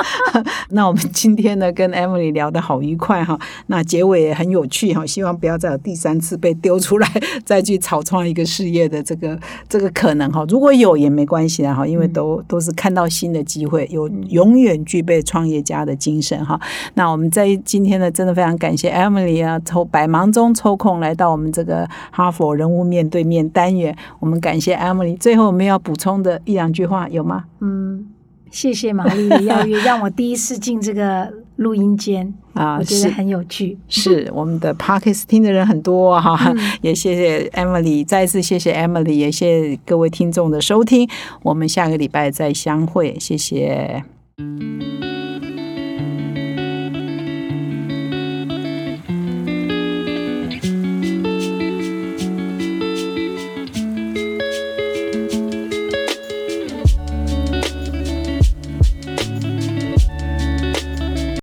[0.70, 7.08] 那我们今天呢，跟 Emily 聊得好愉快哈，那结尾也很有趣哈，希望不要再有第三次被丢出来，
[7.44, 9.38] 再去草创一个事业的这个
[9.68, 10.44] 这个可能哈。
[10.48, 16.60] 如果有也没关系啊哈，因为都都是看到新的机会，有永远具备创业家的精神哈。
[16.94, 25.16] 那我们在今天呢，真的非常感谢 Emily 啊，抽百忙中抽空来到我们这个哈佛人物面对面单元，我们感谢 Emily。
[25.18, 27.44] 最后我们要补充的一两句话有吗？
[27.60, 28.06] 嗯，
[28.50, 33.76] 谢谢玛丽的邀约，让我第一次进这个录音间，啊，我觉得很有趣。
[33.88, 41.08] 是我们的 Parkes 听的人很多哈、嗯也谢谢 Emily，再次谢谢 Emily，也谢谢各位听众的收听，
[41.42, 44.04] 我们下个礼拜再相会，谢谢。